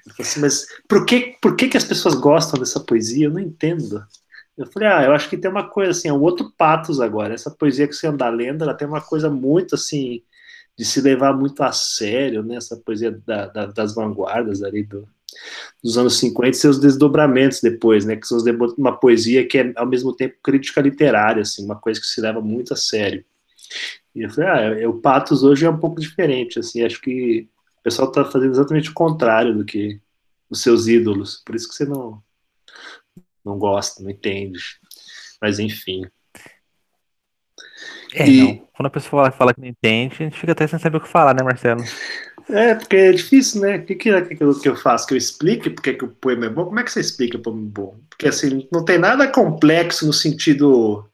Ele 0.06 0.16
falou 0.16 0.30
assim, 0.30 0.40
mas 0.42 0.68
por 0.88 1.06
que, 1.06 1.38
por 1.42 1.56
que, 1.56 1.70
que 1.70 1.78
as 1.78 1.86
pessoas 1.86 2.14
gostam 2.14 2.60
dessa 2.60 2.80
poesia? 2.80 3.28
Eu 3.28 3.32
não 3.32 3.40
entendo. 3.40 4.04
Eu 4.58 4.68
falei, 4.68 4.88
ah, 4.88 5.04
eu 5.04 5.14
acho 5.14 5.30
que 5.30 5.38
tem 5.38 5.50
uma 5.50 5.68
coisa 5.68 5.92
assim, 5.92 6.10
é 6.10 6.14
um 6.14 6.22
outro 6.22 6.52
patos 6.56 7.02
agora. 7.02 7.34
Essa 7.34 7.50
poesia 7.50 7.88
que 7.88 7.94
você 7.94 8.08
anda 8.08 8.30
lendo, 8.30 8.64
ela 8.64 8.74
tem 8.74 8.88
uma 8.88 9.02
coisa 9.02 9.30
muito 9.30 9.76
assim, 9.76 10.24
de 10.78 10.86
se 10.86 11.02
levar 11.02 11.34
muito 11.36 11.62
a 11.64 11.72
sério, 11.72 12.44
né? 12.44 12.56
Essa 12.58 12.78
poesia 12.78 13.12
da, 13.26 13.48
da, 13.48 13.66
das 13.68 13.96
vanguardas 13.96 14.62
ali 14.64 14.84
do, 14.84 15.08
dos 15.84 15.98
anos 15.98 16.18
50 16.20 16.50
e 16.50 16.54
seus 16.54 16.80
desdobramentos 16.80 17.62
depois, 17.62 18.06
né? 18.06 18.16
Que 18.16 18.28
são 18.28 18.38
uma 18.78 18.96
poesia 18.98 19.48
que 19.48 19.58
é 19.58 19.74
ao 19.76 19.88
mesmo 19.88 20.16
tempo 20.16 20.36
crítica 20.44 20.82
literária, 20.82 21.42
assim, 21.42 21.66
uma 21.66 21.76
coisa 21.76 22.00
que 22.00 22.08
se 22.08 22.22
leva 22.22 22.42
muito 22.42 22.74
a 22.74 22.78
sério. 22.78 23.26
E 24.16 24.22
eu 24.22 24.30
falei, 24.30 24.50
ah, 24.50 24.80
é, 24.82 24.88
o 24.88 25.00
Patos 25.00 25.44
hoje 25.44 25.66
é 25.66 25.70
um 25.70 25.80
pouco 25.80 26.00
diferente, 26.00 26.60
assim, 26.60 26.84
acho 26.84 27.02
que 27.02 27.50
o 27.80 27.84
pessoal 27.84 28.10
está 28.10 28.24
fazendo 28.26 28.52
exatamente 28.52 28.92
o 28.92 28.94
contrário 28.94 29.58
do 29.58 29.66
que 29.66 30.00
os 30.50 30.62
seus 30.62 30.88
ídolos, 30.88 31.42
por 31.46 31.56
isso 31.56 31.68
que 31.68 31.76
você 31.76 31.86
não 31.86 32.22
não 33.46 33.58
gosta, 33.58 34.02
não 34.02 34.10
entende. 34.10 34.60
Mas 35.42 35.60
enfim. 35.60 36.06
É, 38.14 38.28
e... 38.28 38.42
não. 38.42 38.68
Quando 38.76 38.88
a 38.88 38.92
pessoa 38.92 39.32
fala 39.32 39.54
que 39.54 39.62
não 39.62 39.68
entende, 39.68 40.16
a 40.20 40.24
gente 40.24 40.40
fica 40.40 40.52
até 40.52 40.66
sem 40.66 40.80
saber 40.80 40.98
o 40.98 41.02
que 41.02 41.08
falar, 41.08 41.36
né, 41.36 41.44
Marcelo? 41.44 41.84
É, 42.50 42.76
porque 42.76 42.96
é 42.96 43.12
difícil, 43.12 43.62
né? 43.62 43.78
O 43.78 43.86
que, 43.86 43.96
que, 43.96 44.22
que, 44.22 44.36
que 44.36 44.70
eu 44.70 44.76
faço? 44.76 45.08
Que 45.08 45.14
eu 45.14 45.18
explique 45.18 45.70
porque 45.70 45.94
que 45.94 46.04
o 46.04 46.10
poema 46.10 46.48
é 46.48 46.50
bom? 46.50 46.66
Como 46.66 46.80
é 46.80 46.84
que 46.84 46.92
você 46.92 47.00
explica 47.00 47.38
o 47.38 47.42
poema 47.42 47.62
é 47.62 47.66
bom? 47.66 48.00
Porque 48.10 48.28
assim, 48.28 48.68
não 48.72 48.84
tem 48.84 48.98
nada 48.98 49.28
complexo 49.28 50.06
no 50.06 50.14
sentido. 50.14 51.08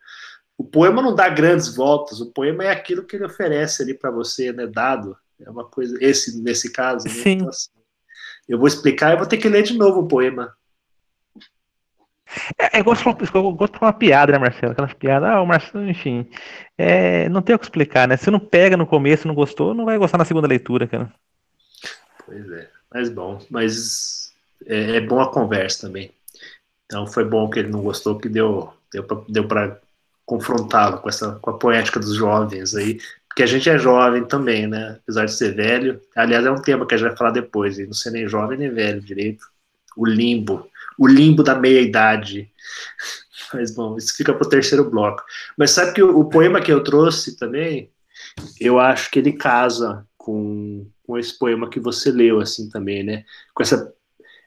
O 0.58 0.64
poema 0.64 1.02
não 1.02 1.14
dá 1.14 1.30
grandes 1.30 1.74
voltas, 1.74 2.20
o 2.20 2.32
poema 2.32 2.64
é 2.64 2.72
aquilo 2.72 3.04
que 3.04 3.16
ele 3.16 3.26
oferece 3.26 3.84
ali 3.84 3.94
para 3.94 4.10
você, 4.10 4.52
né? 4.52 4.66
Dado. 4.66 5.16
É 5.40 5.50
uma 5.50 5.66
coisa. 5.66 5.98
Esse, 6.02 6.42
nesse 6.42 6.72
caso, 6.72 7.08
né? 7.08 7.14
Sim. 7.14 7.32
Então, 7.32 7.50
assim, 7.50 7.70
eu 8.48 8.58
vou 8.58 8.68
explicar 8.68 9.14
e 9.14 9.18
vou 9.18 9.28
ter 9.28 9.38
que 9.38 9.48
ler 9.48 9.64
de 9.64 9.78
novo 9.78 10.02
o 10.02 10.08
poema. 10.08 10.54
É, 12.58 12.80
é 12.80 12.84
gosto, 12.84 13.08
eu 13.08 13.52
gosto 13.54 13.80
de 13.80 13.84
uma 13.84 13.94
piada, 13.94 14.32
né, 14.32 14.38
Marcelo? 14.38 14.72
Aquelas 14.72 14.94
piadas, 14.94 15.30
ah, 15.30 15.42
o 15.42 15.46
Marcelo, 15.46 15.90
enfim. 15.90 16.30
É, 16.78 17.28
não 17.30 17.42
tem 17.42 17.56
o 17.56 17.60
que 17.60 17.66
explicar, 17.66 18.08
né? 18.08 18.18
Se 18.18 18.30
não 18.30 18.40
pega 18.40 18.78
no 18.78 18.86
começo 18.86 19.28
não 19.28 19.36
gostou, 19.36 19.74
não 19.74 19.86
vai 19.86 19.98
gostar 19.98 20.18
na 20.18 20.26
segunda 20.26 20.48
leitura, 20.48 20.88
cara. 20.88 21.12
Pois 22.26 22.52
é, 22.52 22.70
mas 22.94 23.10
bom, 23.10 23.40
mas 23.50 24.32
é, 24.66 24.98
é 24.98 25.02
bom 25.02 25.20
a 25.20 25.32
conversa 25.32 25.88
também. 25.88 26.12
Então 26.86 27.08
foi 27.08 27.26
bom 27.26 27.50
que 27.50 27.60
ele 27.60 27.70
não 27.70 27.82
gostou, 27.82 28.18
que 28.18 28.30
deu, 28.30 28.74
deu 28.92 29.04
para 29.04 29.24
deu 29.28 29.80
confrontá-lo 30.26 31.00
com, 31.00 31.10
essa, 31.10 31.40
com 31.42 31.50
a 31.50 31.58
poética 31.58 32.00
dos 32.00 32.14
jovens 32.14 32.76
aí, 32.76 33.00
porque 33.28 33.42
a 33.42 33.48
gente 33.48 33.68
é 33.68 33.80
jovem 33.80 34.24
também, 34.26 34.68
né? 34.68 35.00
Apesar 35.02 35.26
de 35.26 35.34
ser 35.34 35.56
velho. 35.56 36.00
Aliás, 36.16 36.46
é 36.46 36.52
um 36.52 36.62
tema 36.62 36.86
que 36.86 36.94
a 36.94 36.98
gente 36.98 37.08
vai 37.08 37.18
falar 37.18 37.32
depois, 37.32 37.80
não 37.80 37.94
ser 37.94 38.12
nem 38.12 38.28
jovem 38.28 38.58
nem 38.58 38.70
velho 38.70 39.02
direito. 39.02 39.44
O 39.98 40.06
limbo 40.06 40.69
o 41.00 41.08
limbo 41.08 41.42
da 41.42 41.56
meia-idade. 41.56 42.52
Mas, 43.54 43.74
bom, 43.74 43.98
isso 43.98 44.16
fica 44.16 44.34
para 44.34 44.46
o 44.46 44.50
terceiro 44.50 44.88
bloco. 44.90 45.24
Mas 45.58 45.72
sabe 45.72 45.94
que 45.94 46.04
o, 46.04 46.20
o, 46.20 46.26
poema 46.30 46.62
que 46.62 46.72
eu 46.72 46.84
trouxe 46.84 47.38
também, 47.38 47.90
eu 48.60 48.78
acho 48.78 49.10
que 49.10 49.18
ele 49.18 49.32
casa 49.32 50.06
com, 50.18 50.86
com 51.08 51.18
esse 51.18 51.40
poema 51.40 51.70
que 51.70 51.80
você 51.80 52.12
leu, 52.12 52.42
assim, 52.42 52.70
também, 52.70 53.02
né? 53.02 53.24
Com 53.56 53.64
essa, 53.64 53.92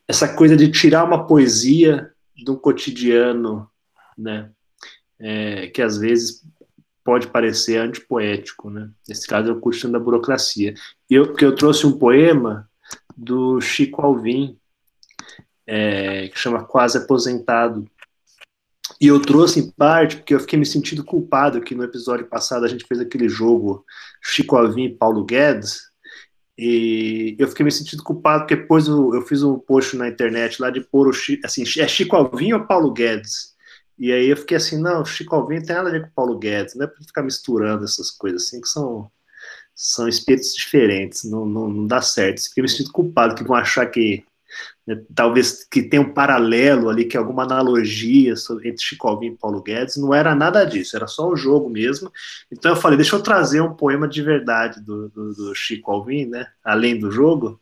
essa 0.07 0.35
coisa 0.35 0.55
de 0.55 0.71
tirar 0.71 1.05
uma 1.05 1.27
poesia 1.27 2.13
do 2.45 2.57
cotidiano, 2.57 3.69
né? 4.17 4.51
É, 5.19 5.69
que 5.69 5.81
às 5.81 5.97
vezes 5.97 6.45
pode 7.03 7.29
parecer 7.29 7.79
antipoético, 7.79 8.69
né? 8.69 8.91
Nesse 9.09 9.27
caso, 9.27 9.49
eu 9.49 9.59
curto 9.59 9.89
da 9.89 9.99
burocracia. 9.99 10.75
Eu, 11.09 11.33
que 11.33 11.45
eu 11.45 11.55
trouxe 11.55 11.87
um 11.87 11.99
poema 11.99 12.69
do 13.17 13.61
Chico 13.61 14.03
Alvim, 14.03 14.59
é, 15.67 16.29
que 16.29 16.39
chama 16.39 16.65
Quase 16.65 16.99
Aposentado. 16.99 17.87
E 19.01 19.09
eu 19.09 19.21
trouxe 19.21 19.61
em 19.61 19.71
parte 19.71 20.17
porque 20.17 20.35
eu 20.35 20.41
fiquei 20.41 20.59
me 20.59 20.67
sentindo 20.67 21.05
culpado 21.05 21.61
que 21.61 21.75
no 21.75 21.85
episódio 21.85 22.27
passado 22.27 22.65
a 22.65 22.69
gente 22.69 22.87
fez 22.87 23.01
aquele 23.01 23.29
jogo 23.29 23.85
Chico 24.23 24.57
Alvim 24.57 24.85
e 24.85 24.95
Paulo 24.95 25.25
Guedes, 25.25 25.93
e 26.57 27.35
eu 27.39 27.49
fiquei 27.49 27.65
me 27.65 27.73
sentindo 27.73 28.03
culpado 28.03 28.43
porque 28.43 28.57
depois 28.57 28.87
eu, 28.87 29.15
eu 29.15 29.23
fiz 29.23 29.43
um 29.43 29.59
post 29.59 29.97
na 29.97 30.09
internet 30.09 30.61
lá 30.61 30.71
de 30.71 30.81
pôr 30.81 31.09
o 31.09 31.13
Chico, 31.13 31.47
assim, 31.47 31.65
é 31.79 31.89
Chico 31.89 32.15
Alvim 32.15 32.53
ou 32.53 32.67
Paulo 32.67 32.93
Guedes? 32.93 33.53
E 33.99 34.13
aí 34.13 34.29
eu 34.29 34.37
fiquei 34.37 34.57
assim, 34.57 34.79
não, 34.79 35.05
Chico 35.05 35.35
Alvim 35.35 35.63
tem 35.63 35.75
nada 35.75 35.89
a 35.89 35.93
ver 35.93 36.03
com 36.03 36.15
Paulo 36.15 36.39
Guedes, 36.39 36.75
não 36.75 36.85
é 36.85 36.89
para 36.89 37.03
ficar 37.05 37.23
misturando 37.23 37.85
essas 37.85 38.11
coisas 38.11 38.43
assim, 38.43 38.61
que 38.61 38.69
são, 38.69 39.11
são 39.75 40.09
espíritos 40.09 40.55
diferentes, 40.55 41.25
não, 41.25 41.47
não, 41.47 41.69
não 41.69 41.87
dá 41.87 42.01
certo. 42.03 42.43
Fiquei 42.43 42.63
me 42.63 42.69
sentindo 42.69 42.93
culpado 42.93 43.35
que 43.35 43.45
vão 43.45 43.57
achar 43.57 43.87
que 43.87 44.25
né, 44.87 45.01
talvez 45.15 45.65
que 45.65 45.83
tenha 45.83 46.03
um 46.03 46.13
paralelo 46.13 46.89
ali, 46.89 47.05
que 47.05 47.17
alguma 47.17 47.45
analogia 47.45 48.35
entre 48.65 48.85
Chico 48.85 49.09
Alvim 49.09 49.29
e 49.29 49.37
Paulo 49.37 49.63
Guedes, 49.63 49.97
não 49.97 50.13
era 50.13 50.35
nada 50.35 50.65
disso, 50.65 50.97
era 50.97 51.07
só 51.07 51.29
o 51.29 51.37
jogo 51.37 51.69
mesmo. 51.71 52.13
Então 52.51 52.73
eu 52.73 52.77
falei, 52.77 52.97
deixa 52.97 53.17
eu 53.17 53.23
trazer 53.23 53.61
um 53.61 53.75
poema 53.75 54.09
de 54.09 54.23
verdade 54.23 54.81
do, 54.81 55.09
do, 55.09 55.35
do 55.35 55.55
Chico 55.55 55.91
Alvim, 55.91 56.27
né, 56.27 56.47
além 56.65 56.99
do 56.99 57.11
jogo, 57.11 57.61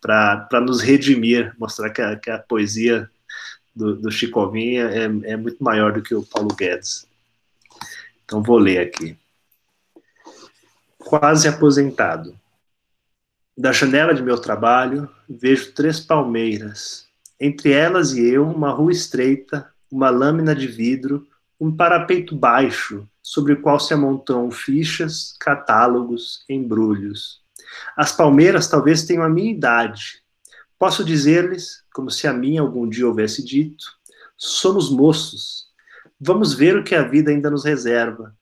para 0.00 0.60
nos 0.60 0.80
redimir, 0.80 1.54
mostrar 1.58 1.90
que 1.90 2.02
a, 2.02 2.16
que 2.16 2.30
a 2.30 2.38
poesia 2.38 3.08
do, 3.74 3.96
do, 3.96 4.10
Chico 4.10 4.40
Alvim 4.40 4.76
é, 4.76 5.04
é 5.04 5.36
muito 5.36 5.62
maior 5.62 5.92
do 5.92 6.02
que 6.02 6.14
o 6.14 6.24
Paulo 6.24 6.54
Guedes. 6.54 7.06
Então 8.24 8.42
vou 8.42 8.58
ler 8.58 8.78
aqui. 8.78 9.16
Quase 10.98 11.48
aposentado. 11.48 12.36
Da 13.56 13.70
janela 13.70 14.14
de 14.14 14.22
meu 14.22 14.38
trabalho, 14.38 15.10
vejo 15.28 15.72
três 15.72 16.00
palmeiras. 16.00 17.06
Entre 17.38 17.70
elas 17.70 18.14
e 18.14 18.26
eu, 18.26 18.48
uma 18.48 18.70
rua 18.70 18.90
estreita, 18.90 19.70
uma 19.90 20.08
lâmina 20.08 20.54
de 20.54 20.66
vidro, 20.66 21.26
um 21.60 21.74
parapeito 21.76 22.34
baixo, 22.34 23.06
sobre 23.22 23.52
o 23.52 23.60
qual 23.60 23.78
se 23.78 23.92
amontam 23.92 24.50
fichas, 24.50 25.36
catálogos, 25.38 26.44
embrulhos. 26.48 27.42
As 27.94 28.10
palmeiras 28.10 28.68
talvez 28.68 29.04
tenham 29.04 29.22
a 29.22 29.28
minha 29.28 29.52
idade. 29.52 30.22
Posso 30.78 31.04
dizer-lhes, 31.04 31.84
como 31.92 32.10
se 32.10 32.26
a 32.26 32.32
minha 32.32 32.62
algum 32.62 32.88
dia 32.88 33.06
houvesse 33.06 33.44
dito, 33.44 33.84
somos 34.34 34.90
moços. 34.90 35.66
Vamos 36.18 36.54
ver 36.54 36.76
o 36.76 36.82
que 36.82 36.94
a 36.94 37.02
vida 37.02 37.30
ainda 37.30 37.50
nos 37.50 37.66
reserva. 37.66 38.34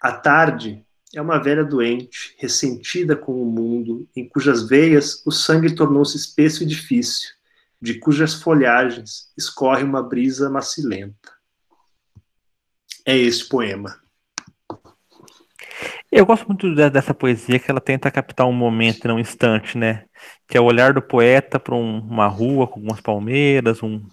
À 0.00 0.10
tarde, 0.10 0.84
é 1.14 1.20
uma 1.20 1.38
velha 1.38 1.64
doente, 1.64 2.34
ressentida 2.38 3.16
com 3.16 3.32
o 3.32 3.44
mundo, 3.44 4.08
em 4.14 4.28
cujas 4.28 4.68
veias 4.68 5.22
o 5.26 5.30
sangue 5.30 5.74
tornou-se 5.74 6.16
espesso 6.16 6.62
e 6.62 6.66
difícil, 6.66 7.30
de 7.80 7.98
cujas 7.98 8.34
folhagens 8.34 9.32
escorre 9.36 9.82
uma 9.82 10.02
brisa 10.02 10.48
macilenta. 10.48 11.32
É 13.04 13.16
esse 13.16 13.48
poema. 13.48 13.98
Eu 16.12 16.26
gosto 16.26 16.46
muito 16.46 16.74
dessa 16.74 17.14
poesia 17.14 17.58
que 17.58 17.70
ela 17.70 17.80
tenta 17.80 18.10
captar 18.10 18.46
um 18.46 18.52
momento, 18.52 19.06
não 19.06 19.16
um 19.16 19.20
instante, 19.20 19.78
né? 19.78 20.04
Que 20.46 20.58
é 20.58 20.60
o 20.60 20.64
olhar 20.64 20.92
do 20.92 21.00
poeta 21.00 21.58
para 21.58 21.74
um, 21.74 21.98
uma 22.00 22.26
rua 22.26 22.66
com 22.66 22.80
algumas 22.80 23.00
palmeiras, 23.00 23.82
um, 23.82 24.04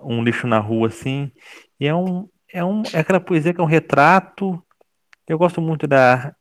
um 0.00 0.22
lixo 0.22 0.46
na 0.46 0.58
rua, 0.58 0.88
assim. 0.88 1.30
E 1.78 1.86
é, 1.86 1.94
um, 1.94 2.28
é, 2.52 2.64
um, 2.64 2.82
é 2.92 3.00
aquela 3.00 3.20
poesia 3.20 3.52
que 3.52 3.60
é 3.60 3.64
um 3.64 3.66
retrato 3.66 4.62
eu 5.28 5.38
gosto 5.38 5.60
muito 5.60 5.86
da, 5.86 6.34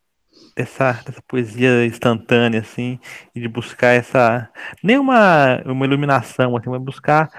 dessa, 0.55 0.93
dessa 1.05 1.21
poesia 1.27 1.85
instantânea, 1.85 2.61
assim, 2.61 2.99
e 3.35 3.39
de 3.39 3.47
buscar 3.47 3.93
essa. 3.93 4.49
Nem 4.83 4.97
uma, 4.97 5.61
uma 5.65 5.85
iluminação, 5.85 6.55
assim, 6.55 6.69
mas 6.69 6.81
buscar 6.81 7.29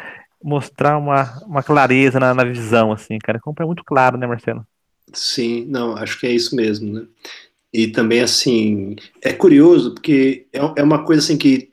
mostrar 0.42 0.96
uma, 0.96 1.42
uma 1.44 1.62
clareza 1.62 2.20
na, 2.20 2.32
na 2.32 2.44
visão, 2.44 2.92
assim, 2.92 3.18
cara. 3.18 3.40
Como 3.40 3.56
é 3.60 3.64
muito 3.64 3.84
claro, 3.84 4.16
né, 4.16 4.26
Marcelo? 4.26 4.66
Sim, 5.12 5.66
não, 5.66 5.96
acho 5.96 6.18
que 6.20 6.26
é 6.26 6.32
isso 6.32 6.54
mesmo, 6.54 6.92
né? 6.92 7.06
E 7.72 7.88
também, 7.88 8.20
assim, 8.20 8.96
é 9.22 9.32
curioso, 9.32 9.94
porque 9.94 10.46
é, 10.52 10.58
é 10.76 10.82
uma 10.82 11.04
coisa, 11.04 11.22
assim, 11.22 11.36
que 11.36 11.70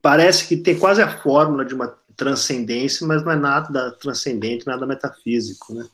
parece 0.00 0.46
que 0.46 0.56
tem 0.56 0.78
quase 0.78 1.02
a 1.02 1.18
fórmula 1.18 1.64
de 1.64 1.74
uma 1.74 1.96
transcendência, 2.16 3.06
mas 3.06 3.24
não 3.24 3.32
é 3.32 3.36
nada 3.36 3.92
transcendente, 3.92 4.66
nada 4.66 4.86
metafísico, 4.86 5.74
né? 5.74 5.86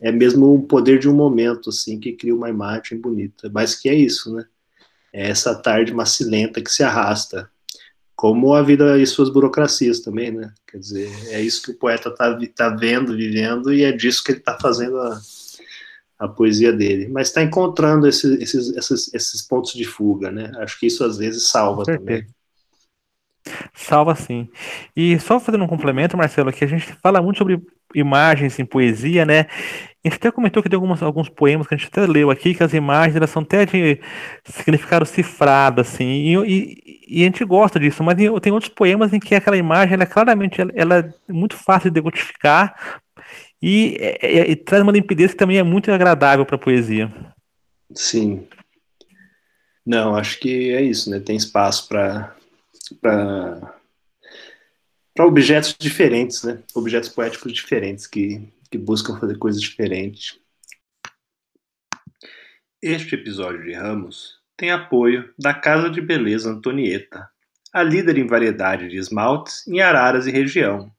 É 0.00 0.10
mesmo 0.10 0.54
o 0.54 0.62
poder 0.62 0.98
de 0.98 1.08
um 1.08 1.14
momento, 1.14 1.68
assim, 1.68 2.00
que 2.00 2.12
cria 2.12 2.34
uma 2.34 2.48
imagem 2.48 2.98
bonita. 2.98 3.50
Mas 3.52 3.74
que 3.74 3.88
é 3.88 3.94
isso, 3.94 4.34
né? 4.34 4.44
É 5.12 5.28
essa 5.28 5.54
tarde 5.54 5.92
macilenta 5.92 6.62
que 6.62 6.70
se 6.70 6.82
arrasta. 6.82 7.50
Como 8.16 8.54
a 8.54 8.62
vida 8.62 8.98
e 8.98 9.06
suas 9.06 9.30
burocracias 9.30 10.00
também, 10.00 10.30
né? 10.30 10.52
Quer 10.66 10.78
dizer, 10.78 11.10
é 11.28 11.40
isso 11.40 11.62
que 11.62 11.70
o 11.72 11.78
poeta 11.78 12.08
está 12.08 12.38
tá 12.54 12.68
vendo, 12.70 13.16
vivendo, 13.16 13.72
e 13.72 13.82
é 13.82 13.92
disso 13.92 14.22
que 14.24 14.32
ele 14.32 14.38
está 14.38 14.58
fazendo 14.58 14.96
a, 14.98 15.20
a 16.18 16.28
poesia 16.28 16.72
dele. 16.72 17.08
Mas 17.08 17.28
está 17.28 17.42
encontrando 17.42 18.06
esses, 18.06 18.40
esses, 18.40 18.76
esses, 18.76 19.14
esses 19.14 19.42
pontos 19.42 19.72
de 19.72 19.84
fuga, 19.84 20.30
né? 20.30 20.52
Acho 20.58 20.78
que 20.78 20.86
isso 20.86 21.04
às 21.04 21.18
vezes 21.18 21.48
salva 21.48 21.84
também. 21.84 22.26
Salva 23.74 24.14
sim. 24.14 24.48
E 24.94 25.18
só 25.18 25.40
fazendo 25.40 25.64
um 25.64 25.68
complemento, 25.68 26.16
Marcelo, 26.16 26.52
que 26.52 26.64
a 26.64 26.68
gente 26.68 26.92
fala 27.02 27.22
muito 27.22 27.38
sobre 27.38 27.60
imagens 27.94 28.58
em 28.58 28.64
poesia, 28.64 29.24
né? 29.24 29.46
A 30.02 30.08
gente 30.08 30.16
até 30.16 30.30
comentou 30.30 30.62
que 30.62 30.68
tem 30.68 30.76
algumas, 30.76 31.02
alguns 31.02 31.28
poemas 31.28 31.66
que 31.66 31.74
a 31.74 31.76
gente 31.76 31.88
até 31.88 32.06
leu 32.06 32.30
aqui, 32.30 32.54
que 32.54 32.62
as 32.62 32.72
imagens 32.72 33.16
elas 33.16 33.28
são 33.28 33.42
até 33.42 33.66
de 33.66 34.00
significado 34.44 35.04
cifrado, 35.04 35.82
assim, 35.82 36.06
e, 36.06 36.36
e, 36.36 37.00
e, 37.06 37.22
a 37.22 37.24
gente 37.26 37.44
gosta 37.44 37.78
disso, 37.78 38.02
mas 38.02 38.16
tem 38.16 38.52
outros 38.52 38.72
poemas 38.72 39.12
em 39.12 39.20
que 39.20 39.34
aquela 39.34 39.58
imagem, 39.58 39.94
ela 39.94 40.04
é 40.04 40.06
claramente 40.06 40.58
ela, 40.58 40.72
ela 40.74 40.98
é 41.28 41.32
muito 41.32 41.54
fácil 41.54 41.90
de 41.90 41.94
decodificar 41.94 43.00
e, 43.60 43.98
e, 44.22 44.52
e 44.52 44.56
traz 44.56 44.82
uma 44.82 44.92
limpidez 44.92 45.32
que 45.32 45.36
também 45.36 45.58
é 45.58 45.62
muito 45.62 45.92
agradável 45.92 46.46
para 46.46 46.56
a 46.56 46.58
poesia. 46.58 47.12
Sim. 47.94 48.46
Não, 49.84 50.14
acho 50.14 50.38
que 50.40 50.72
é 50.72 50.80
isso, 50.80 51.10
né? 51.10 51.20
Tem 51.20 51.36
espaço 51.36 51.88
para 51.88 52.34
para 55.14 55.26
objetos 55.26 55.76
diferentes, 55.78 56.42
né? 56.42 56.58
Objetos 56.74 57.08
poéticos 57.08 57.52
diferentes 57.52 58.06
que, 58.06 58.42
que 58.70 58.78
buscam 58.78 59.18
fazer 59.18 59.36
coisas 59.36 59.60
diferentes. 59.60 60.38
Este 62.80 63.14
episódio 63.14 63.62
de 63.64 63.72
Ramos 63.72 64.38
tem 64.56 64.70
apoio 64.70 65.32
da 65.38 65.52
Casa 65.52 65.90
de 65.90 66.00
Beleza 66.00 66.50
Antonieta, 66.50 67.28
a 67.72 67.82
líder 67.82 68.18
em 68.18 68.26
variedade 68.26 68.88
de 68.88 68.96
esmaltes 68.96 69.66
em 69.66 69.80
Araras 69.80 70.26
e 70.26 70.30
região. 70.30 70.90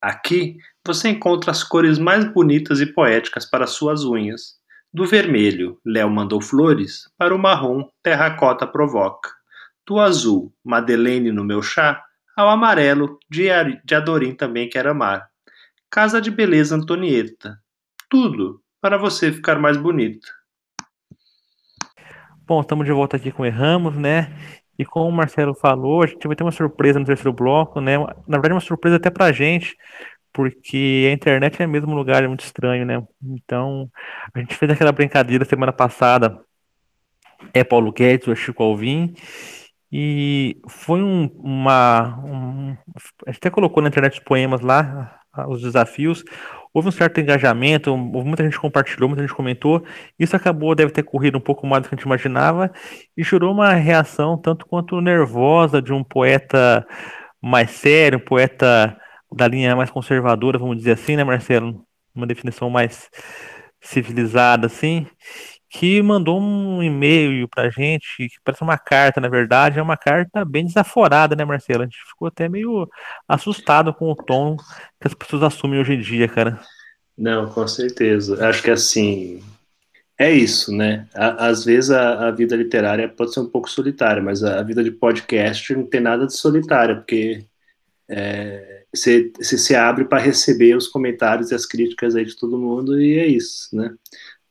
Aqui 0.00 0.58
você 0.86 1.08
encontra 1.08 1.50
as 1.50 1.64
cores 1.64 1.98
mais 1.98 2.24
bonitas 2.32 2.80
e 2.80 2.86
poéticas 2.86 3.44
para 3.44 3.66
suas 3.66 4.04
unhas. 4.04 4.56
Do 4.92 5.04
vermelho, 5.04 5.80
Léo 5.84 6.10
mandou 6.10 6.40
flores, 6.40 7.10
para 7.18 7.34
o 7.34 7.38
marrom, 7.38 7.88
terracota 8.02 8.66
provoca. 8.66 9.30
Do 9.86 9.98
azul, 9.98 10.54
Madeleine 10.64 11.32
no 11.32 11.44
meu 11.44 11.60
chá, 11.62 12.02
ao 12.36 12.48
amarelo, 12.48 13.18
de 13.30 13.48
Adorim 13.94 14.34
também 14.34 14.68
quer 14.68 14.86
amar. 14.86 15.28
Casa 15.90 16.20
de 16.20 16.30
Beleza 16.30 16.76
Antonieta. 16.76 17.58
Tudo 18.08 18.60
para 18.80 18.98
você 18.98 19.32
ficar 19.32 19.58
mais 19.58 19.76
bonita. 19.76 20.26
Bom, 22.46 22.60
estamos 22.60 22.86
de 22.86 22.92
volta 22.92 23.16
aqui 23.16 23.32
com 23.32 23.46
Erramos, 23.46 23.96
né? 23.96 24.36
E 24.78 24.84
como 24.84 25.08
o 25.08 25.12
Marcelo 25.12 25.54
falou, 25.54 26.02
a 26.02 26.06
gente 26.06 26.26
vai 26.26 26.36
ter 26.36 26.44
uma 26.44 26.52
surpresa 26.52 26.98
no 26.98 27.06
terceiro 27.06 27.32
bloco, 27.32 27.80
né? 27.80 27.96
Na 28.26 28.38
verdade, 28.38 28.54
uma 28.54 28.60
surpresa 28.60 28.96
até 28.96 29.10
pra 29.10 29.32
gente, 29.32 29.76
porque 30.32 31.06
a 31.08 31.12
internet 31.12 31.62
é 31.62 31.66
mesmo 31.66 31.92
um 31.92 31.96
lugar 31.96 32.26
muito 32.28 32.44
estranho, 32.44 32.84
né? 32.84 33.02
Então, 33.22 33.90
a 34.34 34.38
gente 34.38 34.54
fez 34.54 34.70
aquela 34.70 34.92
brincadeira 34.92 35.44
semana 35.44 35.72
passada, 35.72 36.38
é 37.54 37.64
Paulo 37.64 37.92
Guedes, 37.92 38.28
o 38.28 38.36
Chico 38.36 38.62
Alvim, 38.62 39.14
e 39.90 40.60
foi 40.68 41.02
um, 41.02 41.26
uma. 41.38 42.20
Um, 42.24 42.76
a 43.26 43.30
gente 43.30 43.38
até 43.38 43.50
colocou 43.50 43.82
na 43.82 43.88
internet 43.88 44.14
os 44.14 44.24
poemas 44.24 44.60
lá, 44.60 45.20
os 45.48 45.60
desafios. 45.60 46.24
Houve 46.72 46.88
um 46.88 46.92
certo 46.92 47.20
engajamento, 47.20 47.96
muita 47.96 48.44
gente 48.44 48.58
compartilhou, 48.60 49.08
muita 49.08 49.22
gente 49.22 49.34
comentou. 49.34 49.82
Isso 50.18 50.36
acabou, 50.36 50.74
deve 50.74 50.92
ter 50.92 51.02
corrido 51.02 51.38
um 51.38 51.40
pouco 51.40 51.66
mais 51.66 51.82
do 51.82 51.88
que 51.88 51.94
a 51.94 51.96
gente 51.96 52.04
imaginava, 52.04 52.70
e 53.16 53.24
gerou 53.24 53.52
uma 53.52 53.72
reação 53.72 54.36
tanto 54.36 54.66
quanto 54.66 55.00
nervosa 55.00 55.80
de 55.80 55.92
um 55.92 56.04
poeta 56.04 56.86
mais 57.40 57.70
sério, 57.70 58.18
um 58.18 58.24
poeta 58.24 58.96
da 59.32 59.48
linha 59.48 59.74
mais 59.74 59.90
conservadora, 59.90 60.58
vamos 60.58 60.76
dizer 60.76 60.92
assim, 60.92 61.16
né, 61.16 61.24
Marcelo? 61.24 61.84
Uma 62.14 62.26
definição 62.26 62.70
mais 62.70 63.10
civilizada, 63.80 64.66
assim, 64.66 65.06
que 65.78 66.00
mandou 66.00 66.40
um 66.40 66.82
e-mail 66.82 67.46
pra 67.48 67.68
gente, 67.68 68.16
que 68.16 68.36
parece 68.42 68.62
uma 68.62 68.78
carta, 68.78 69.20
na 69.20 69.28
verdade, 69.28 69.78
é 69.78 69.82
uma 69.82 69.96
carta 69.96 70.42
bem 70.42 70.64
desaforada, 70.64 71.36
né, 71.36 71.44
Marcelo? 71.44 71.82
A 71.82 71.84
gente 71.84 71.98
ficou 72.08 72.28
até 72.28 72.48
meio 72.48 72.88
assustado 73.28 73.92
com 73.92 74.10
o 74.10 74.16
tom 74.16 74.56
que 74.98 75.06
as 75.06 75.12
pessoas 75.12 75.42
assumem 75.42 75.78
hoje 75.78 75.92
em 75.92 76.00
dia, 76.00 76.26
cara. 76.28 76.58
Não, 77.16 77.50
com 77.50 77.68
certeza. 77.68 78.48
Acho 78.48 78.62
que 78.62 78.70
assim, 78.70 79.42
é 80.18 80.32
isso, 80.32 80.74
né? 80.74 81.06
Às 81.14 81.62
vezes 81.62 81.90
a, 81.90 82.28
a, 82.28 82.30
vida 82.30 82.56
literária 82.56 83.06
pode 83.06 83.34
ser 83.34 83.40
um 83.40 83.48
pouco 83.48 83.68
solitária, 83.68 84.22
mas 84.22 84.42
a, 84.42 84.62
vida 84.62 84.82
de 84.82 84.90
podcast 84.90 85.74
não 85.74 85.84
tem 85.84 86.00
nada 86.00 86.26
de 86.26 86.34
solitária, 86.34 86.96
porque 86.96 87.44
é, 88.08 88.84
você, 88.94 89.30
você 89.36 89.58
se 89.58 89.74
abre 89.74 90.06
para 90.06 90.22
receber 90.22 90.74
os 90.74 90.88
comentários 90.88 91.50
e 91.50 91.54
as 91.54 91.66
críticas 91.66 92.16
aí 92.16 92.24
de 92.24 92.34
todo 92.34 92.56
mundo, 92.56 92.98
e 92.98 93.18
é 93.18 93.26
isso, 93.26 93.76
né? 93.76 93.94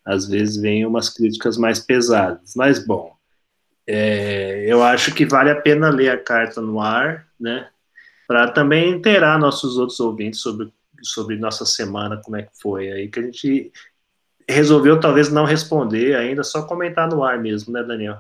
Às 0.06 0.28
vezes 0.28 0.58
vem 0.58 0.86
umas 0.86 1.10
críticas 1.10 1.58
mais 1.58 1.80
pesadas, 1.80 2.54
mas 2.56 2.86
bom, 2.86 3.16
é, 3.88 4.66
eu 4.68 4.84
acho 4.84 5.14
que 5.14 5.26
vale 5.26 5.50
a 5.50 5.62
pena 5.62 5.90
ler 5.90 6.10
a 6.10 6.18
carta 6.18 6.62
no 6.62 6.80
ar, 6.80 7.28
né? 7.40 7.70
Para 8.28 8.50
também 8.52 8.92
inteirar 8.92 9.40
nossos 9.40 9.78
outros 9.78 10.00
ouvintes 10.00 10.42
sobre, 10.42 10.72
sobre 11.02 11.38
nossa 11.38 11.66
semana, 11.66 12.22
como 12.24 12.38
é 12.38 12.44
que 12.44 12.52
foi 12.62 12.92
aí, 12.92 13.08
que 13.08 13.20
a 13.20 13.24
gente 13.24 13.72
resolveu 14.48 15.00
talvez 15.00 15.32
não 15.32 15.46
responder 15.46 16.16
ainda, 16.16 16.44
só 16.44 16.64
comentar 16.64 17.08
no 17.10 17.24
ar 17.24 17.40
mesmo, 17.40 17.74
né, 17.74 17.84
Daniel? 17.84 18.20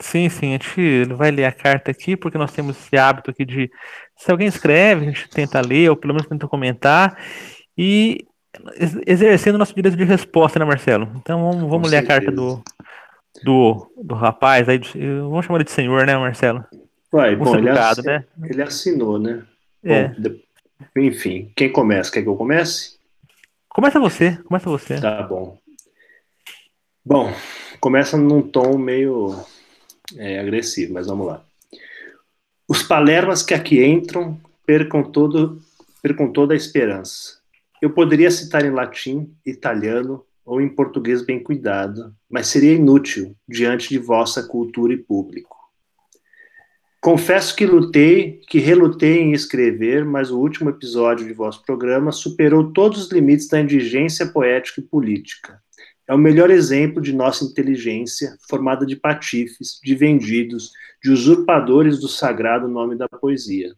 Sim, 0.00 0.28
sim, 0.28 0.48
a 0.48 0.52
gente 0.52 1.04
vai 1.14 1.30
ler 1.30 1.44
a 1.44 1.52
carta 1.52 1.90
aqui, 1.90 2.16
porque 2.16 2.38
nós 2.38 2.52
temos 2.52 2.76
esse 2.76 2.96
hábito 2.96 3.30
aqui 3.30 3.44
de, 3.44 3.70
se 4.16 4.30
alguém 4.30 4.48
escreve, 4.48 5.06
a 5.06 5.10
gente 5.10 5.28
tenta 5.28 5.60
ler, 5.60 5.90
ou 5.90 5.96
pelo 5.96 6.14
menos 6.14 6.28
tenta 6.28 6.48
comentar, 6.48 7.16
e 7.76 8.26
exercendo 9.06 9.58
nosso 9.58 9.74
direito 9.74 9.96
de 9.96 10.04
resposta, 10.04 10.58
né, 10.58 10.64
Marcelo? 10.64 11.10
Então 11.16 11.50
vamos, 11.50 11.70
vamos 11.70 11.90
ler 11.90 11.98
a 11.98 12.06
carta 12.06 12.30
do, 12.30 12.62
do, 13.42 13.90
do 13.96 14.14
rapaz, 14.14 14.68
aí, 14.68 14.80
vamos 15.20 15.44
chamar 15.44 15.58
ele 15.58 15.64
de 15.64 15.70
senhor, 15.70 16.06
né, 16.06 16.16
Marcelo? 16.16 16.64
Vai, 17.10 17.34
bom, 17.34 17.56
ele, 17.56 17.70
né? 18.04 18.24
ele 18.44 18.62
assinou, 18.62 19.18
né? 19.18 19.42
É. 19.82 20.08
Bom. 20.08 20.36
Enfim, 20.96 21.50
quem 21.54 21.70
começa? 21.70 22.10
Quer 22.10 22.22
que 22.22 22.28
eu 22.28 22.36
comece? 22.36 22.98
Começa 23.68 24.00
você, 24.00 24.36
começa 24.44 24.68
você. 24.68 25.00
Tá 25.00 25.22
bom. 25.22 25.58
Bom, 27.04 27.32
começa 27.80 28.16
num 28.16 28.42
tom 28.42 28.76
meio 28.78 29.36
é, 30.16 30.38
agressivo, 30.38 30.94
mas 30.94 31.06
vamos 31.06 31.26
lá. 31.26 31.42
Os 32.68 32.82
palermas 32.82 33.42
que 33.42 33.54
aqui 33.54 33.84
entram 33.84 34.40
percam, 34.64 35.02
todo, 35.02 35.60
percam 36.00 36.32
toda 36.32 36.54
a 36.54 36.56
esperança. 36.56 37.39
Eu 37.80 37.90
poderia 37.90 38.30
citar 38.30 38.64
em 38.64 38.70
latim, 38.70 39.34
italiano 39.44 40.24
ou 40.44 40.60
em 40.60 40.68
português 40.68 41.22
bem 41.22 41.42
cuidado, 41.42 42.14
mas 42.28 42.48
seria 42.48 42.74
inútil 42.74 43.34
diante 43.48 43.88
de 43.88 43.98
vossa 43.98 44.42
cultura 44.42 44.92
e 44.92 44.96
público. 44.96 45.56
Confesso 47.00 47.56
que 47.56 47.64
lutei, 47.64 48.42
que 48.46 48.58
relutei 48.58 49.20
em 49.20 49.32
escrever, 49.32 50.04
mas 50.04 50.30
o 50.30 50.38
último 50.38 50.68
episódio 50.68 51.26
de 51.26 51.32
vosso 51.32 51.64
programa 51.64 52.12
superou 52.12 52.72
todos 52.72 53.04
os 53.04 53.10
limites 53.10 53.48
da 53.48 53.58
indigência 53.58 54.26
poética 54.26 54.80
e 54.80 54.84
política. 54.84 55.58
É 56.06 56.12
o 56.12 56.18
melhor 56.18 56.50
exemplo 56.50 57.00
de 57.00 57.14
nossa 57.14 57.44
inteligência, 57.44 58.36
formada 58.50 58.84
de 58.84 58.96
patifes, 58.96 59.80
de 59.82 59.94
vendidos, 59.94 60.72
de 61.02 61.10
usurpadores 61.10 61.98
do 62.00 62.08
sagrado 62.08 62.68
nome 62.68 62.96
da 62.96 63.08
poesia. 63.08 63.72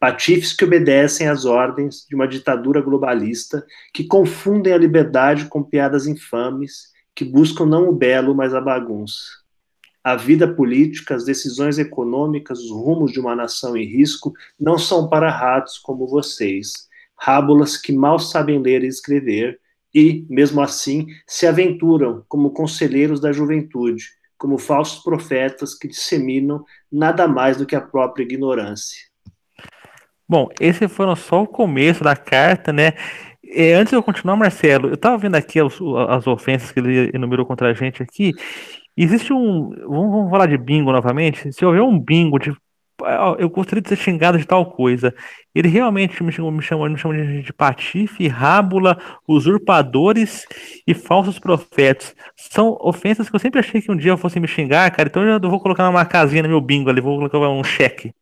Patifes 0.00 0.54
que 0.54 0.64
obedecem 0.64 1.28
às 1.28 1.44
ordens 1.44 2.06
de 2.08 2.14
uma 2.14 2.26
ditadura 2.26 2.80
globalista, 2.80 3.66
que 3.92 4.04
confundem 4.04 4.72
a 4.72 4.78
liberdade 4.78 5.44
com 5.44 5.62
piadas 5.62 6.06
infames, 6.06 6.88
que 7.14 7.22
buscam 7.22 7.66
não 7.66 7.86
o 7.86 7.92
belo, 7.92 8.34
mas 8.34 8.54
a 8.54 8.62
bagunça. 8.62 9.20
A 10.02 10.16
vida 10.16 10.50
política, 10.50 11.14
as 11.14 11.26
decisões 11.26 11.78
econômicas, 11.78 12.60
os 12.60 12.70
rumos 12.70 13.12
de 13.12 13.20
uma 13.20 13.36
nação 13.36 13.76
em 13.76 13.84
risco 13.84 14.32
não 14.58 14.78
são 14.78 15.06
para 15.06 15.30
ratos 15.30 15.76
como 15.76 16.06
vocês, 16.06 16.88
rábulas 17.14 17.76
que 17.76 17.92
mal 17.92 18.18
sabem 18.18 18.58
ler 18.58 18.82
e 18.82 18.86
escrever, 18.86 19.60
e, 19.94 20.24
mesmo 20.30 20.62
assim, 20.62 21.08
se 21.26 21.46
aventuram 21.46 22.24
como 22.26 22.52
conselheiros 22.52 23.20
da 23.20 23.32
juventude, 23.32 24.06
como 24.38 24.56
falsos 24.56 25.02
profetas 25.02 25.74
que 25.74 25.86
disseminam 25.86 26.64
nada 26.90 27.28
mais 27.28 27.58
do 27.58 27.66
que 27.66 27.76
a 27.76 27.82
própria 27.82 28.22
ignorância. 28.22 29.09
Bom, 30.30 30.48
esse 30.60 30.86
foi 30.86 31.16
só 31.16 31.42
o 31.42 31.46
começo 31.48 32.04
da 32.04 32.14
carta, 32.14 32.72
né? 32.72 32.92
É, 33.44 33.74
antes 33.74 33.90
de 33.90 33.96
eu 33.96 34.02
continuar, 34.02 34.36
Marcelo, 34.36 34.86
eu 34.86 34.94
estava 34.94 35.18
vendo 35.18 35.34
aqui 35.34 35.58
as, 35.58 35.76
as, 36.08 36.24
ofensas 36.28 36.70
que 36.70 36.78
ele 36.78 37.10
enumerou 37.12 37.44
contra 37.44 37.68
a 37.68 37.74
gente 37.74 38.00
aqui. 38.00 38.32
Existe 38.96 39.32
um. 39.32 39.70
Vamos, 39.70 40.12
vamos 40.12 40.30
falar 40.30 40.46
de 40.46 40.56
bingo 40.56 40.92
novamente? 40.92 41.52
Se 41.52 41.64
houver 41.64 41.82
um 41.82 41.98
bingo 41.98 42.38
de 42.38 42.54
eu 43.38 43.48
gostaria 43.48 43.82
de 43.82 43.88
ser 43.88 43.96
xingado 43.96 44.38
de 44.38 44.46
tal 44.46 44.66
coisa. 44.66 45.14
Ele 45.54 45.68
realmente 45.68 46.22
me 46.22 46.30
chamou, 46.30 46.50
me 46.50 46.62
chamou, 46.62 46.88
me 46.88 46.96
chamou 46.96 47.16
de, 47.16 47.42
de 47.42 47.52
patife, 47.52 48.28
rábula, 48.28 48.98
usurpadores 49.26 50.46
e 50.86 50.94
falsos 50.94 51.38
profetas. 51.38 52.14
São 52.36 52.76
ofensas 52.80 53.28
que 53.28 53.34
eu 53.34 53.40
sempre 53.40 53.60
achei 53.60 53.80
que 53.80 53.90
um 53.90 53.96
dia 53.96 54.12
eu 54.12 54.18
fosse 54.18 54.38
me 54.38 54.46
xingar, 54.46 54.90
cara. 54.90 55.08
Então 55.08 55.22
eu 55.22 55.40
vou 55.40 55.60
colocar 55.60 55.88
uma 55.88 56.04
casinha 56.04 56.42
no 56.42 56.48
meu 56.48 56.60
bingo 56.60 56.90
ali, 56.90 57.00
vou 57.00 57.16
colocar 57.16 57.38
um 57.38 57.64
cheque. 57.64 58.12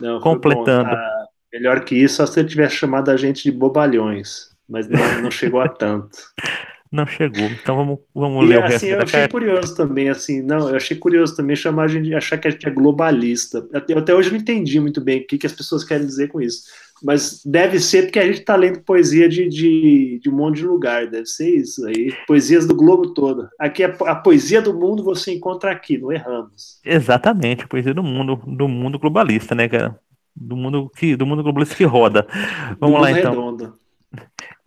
Não, 0.00 0.20
completando. 0.20 0.90
Ah, 0.90 1.15
melhor 1.52 1.84
que 1.84 1.94
isso, 1.94 2.16
só 2.16 2.26
se 2.26 2.40
ele 2.40 2.48
tivesse 2.48 2.76
chamado 2.76 3.10
a 3.10 3.16
gente 3.16 3.42
de 3.42 3.52
bobalhões. 3.52 4.50
Mas 4.68 4.88
não, 4.88 5.22
não 5.22 5.30
chegou 5.30 5.60
a 5.60 5.68
tanto. 5.68 6.18
Não 6.90 7.06
chegou. 7.06 7.44
Então 7.44 7.76
vamos, 7.76 7.98
vamos 8.14 8.44
e, 8.44 8.48
ler 8.48 8.62
assim, 8.62 8.66
o 8.66 8.70
resto. 8.70 8.86
Eu 8.88 9.02
achei 9.02 9.28
curioso 9.28 9.76
também, 9.76 10.08
assim, 10.08 10.40
não, 10.40 10.68
eu 10.68 10.76
achei 10.76 10.96
curioso 10.96 11.36
também 11.36 11.56
chamar 11.56 11.84
a 11.84 11.88
gente, 11.88 12.14
achar 12.14 12.38
que 12.38 12.48
a 12.48 12.50
gente 12.50 12.66
é 12.66 12.70
globalista. 12.70 13.66
Eu 13.88 13.98
até 13.98 14.14
hoje 14.14 14.30
não 14.30 14.38
entendi 14.38 14.78
muito 14.80 15.00
bem 15.00 15.20
o 15.20 15.26
que, 15.26 15.36
que 15.36 15.46
as 15.46 15.52
pessoas 15.52 15.84
querem 15.84 16.06
dizer 16.06 16.28
com 16.28 16.40
isso. 16.40 16.62
Mas 17.02 17.42
deve 17.44 17.78
ser 17.78 18.04
porque 18.04 18.18
a 18.18 18.24
gente 18.24 18.40
está 18.40 18.56
lendo 18.56 18.80
poesia 18.80 19.28
de, 19.28 19.48
de, 19.48 20.18
de, 20.22 20.30
um 20.30 20.32
monte 20.32 20.56
de 20.56 20.64
lugar, 20.64 21.06
deve 21.06 21.26
ser 21.26 21.50
isso 21.50 21.84
aí. 21.86 22.14
Poesias 22.26 22.66
do 22.66 22.74
globo 22.74 23.12
todo. 23.12 23.48
Aqui 23.58 23.84
a, 23.84 23.88
a 23.88 24.14
poesia 24.14 24.62
do 24.62 24.72
mundo 24.72 25.04
você 25.04 25.32
encontra 25.32 25.70
aqui, 25.70 25.98
não 25.98 26.10
erramos. 26.10 26.80
Exatamente, 26.84 27.64
a 27.64 27.68
poesia 27.68 27.92
do 27.92 28.02
mundo, 28.02 28.40
do 28.46 28.66
mundo 28.66 28.98
globalista, 28.98 29.54
né, 29.54 29.68
cara? 29.68 29.98
Do 30.36 30.56
mundo 30.56 30.90
que, 30.94 31.16
do 31.16 31.26
mundo 31.26 31.42
globalista 31.42 31.74
que 31.74 31.84
roda. 31.84 32.26
Vamos 32.78 33.00
lá 33.00 33.10
então. 33.10 33.30
Redondo. 33.30 33.74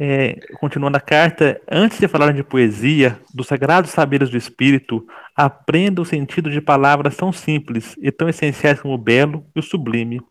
É, 0.02 0.40
continuando 0.60 0.96
a 0.96 1.02
carta, 1.02 1.60
antes 1.70 2.00
de 2.00 2.08
falar 2.08 2.32
de 2.32 2.44
poesia, 2.44 3.20
dos 3.34 3.48
sagrados 3.48 3.92
saberes 3.92 4.30
do 4.30 4.38
espírito, 4.38 5.06
aprenda 5.36 6.02
o 6.02 6.06
sentido 6.06 6.50
de 6.50 6.62
palavras 6.62 7.18
tão 7.18 7.34
simples 7.34 7.96
e 8.02 8.12
tão 8.12 8.30
essenciais 8.30 8.82
como 8.82 8.94
o 8.94 8.98
belo 8.98 9.46
e 9.56 9.60
o 9.60 9.64
sublime. 9.64 10.22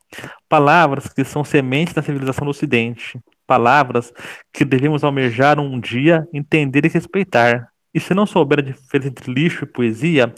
Palavras 0.48 1.09
que 1.09 1.22
são 1.24 1.44
sementes 1.44 1.92
da 1.92 2.03
civilização 2.03 2.46
do 2.46 2.51
Ocidente. 2.51 3.18
Palavras 3.46 4.12
que 4.53 4.64
devemos 4.64 5.05
almejar 5.05 5.61
um 5.61 5.79
dia 5.79 6.27
entender 6.33 6.85
e 6.87 6.88
respeitar. 6.88 7.68
E 7.94 8.01
se 8.01 8.14
não 8.14 8.27
souber 8.27 8.59
a 8.59 8.62
diferença 8.62 9.09
entre 9.09 9.33
lixo 9.33 9.64
e 9.64 9.66
poesia, 9.66 10.33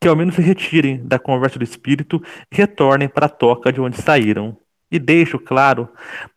que 0.00 0.08
ao 0.08 0.16
menos 0.16 0.34
se 0.34 0.42
retirem 0.42 1.04
da 1.06 1.18
conversa 1.18 1.58
do 1.58 1.64
espírito 1.64 2.22
e 2.52 2.56
retornem 2.56 3.08
para 3.08 3.26
a 3.26 3.30
toca 3.30 3.72
de 3.72 3.80
onde 3.80 4.00
saíram. 4.00 4.56
E 4.92 4.98
deixo 4.98 5.38
claro, 5.38 5.88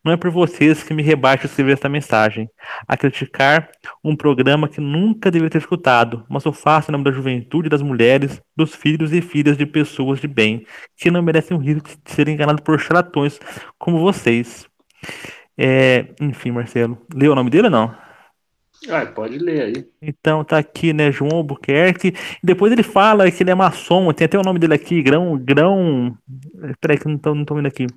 não 0.06 0.14
é 0.14 0.18
por 0.18 0.30
vocês 0.30 0.84
que 0.84 0.94
me 0.94 1.02
rebaixo 1.02 1.48
escrever 1.48 1.74
esta 1.74 1.90
mensagem, 1.90 2.48
a 2.88 2.96
criticar 2.96 3.68
um 4.04 4.16
programa 4.16 4.70
que 4.70 4.80
nunca 4.80 5.32
deveria 5.32 5.50
ter 5.50 5.58
escutado, 5.58 6.24
mas 6.30 6.46
eu 6.46 6.54
faço 6.54 6.92
em 6.92 6.92
nome 6.92 7.04
da 7.04 7.12
juventude, 7.12 7.68
das 7.68 7.82
mulheres, 7.82 8.40
dos 8.56 8.76
filhos 8.76 9.12
e 9.12 9.22
filhas 9.22 9.58
de 9.58 9.66
pessoas 9.66 10.20
de 10.20 10.28
bem, 10.28 10.68
que 10.96 11.10
não 11.10 11.24
merecem 11.24 11.58
o 11.58 11.60
risco 11.60 11.90
de 11.90 12.12
serem 12.12 12.36
enganados 12.36 12.64
por 12.64 12.80
charlatões 12.80 13.40
como 13.80 13.98
vocês. 14.00 14.68
É, 15.58 16.08
enfim, 16.22 16.52
Marcelo, 16.52 17.02
leu 17.14 17.32
o 17.32 17.36
nome 17.36 17.50
dele 17.50 17.66
ou 17.66 17.72
não? 17.72 17.96
Ah, 18.90 19.06
pode 19.06 19.38
ler 19.38 19.62
aí. 19.62 19.88
Então 20.02 20.44
tá 20.44 20.58
aqui, 20.58 20.94
né, 20.94 21.12
João 21.12 21.38
Albuquerque. 21.38 22.14
Depois 22.44 22.72
ele 22.72 22.84
fala 22.84 23.30
que 23.32 23.44
ele 23.44 23.52
é 23.52 23.56
maçom, 23.56 24.12
tem 24.12 24.26
até 24.26 24.38
o 24.38 24.44
nome 24.44 24.60
dele 24.60 24.74
aqui, 24.74 25.02
Grão. 25.02 25.38
Grão. 25.38 26.18
Peraí, 26.82 26.98
que 26.98 27.08
não 27.08 27.18
tô, 27.18 27.34
não 27.34 27.46
tô 27.46 27.56
vendo 27.56 27.68
aqui. 27.68 27.88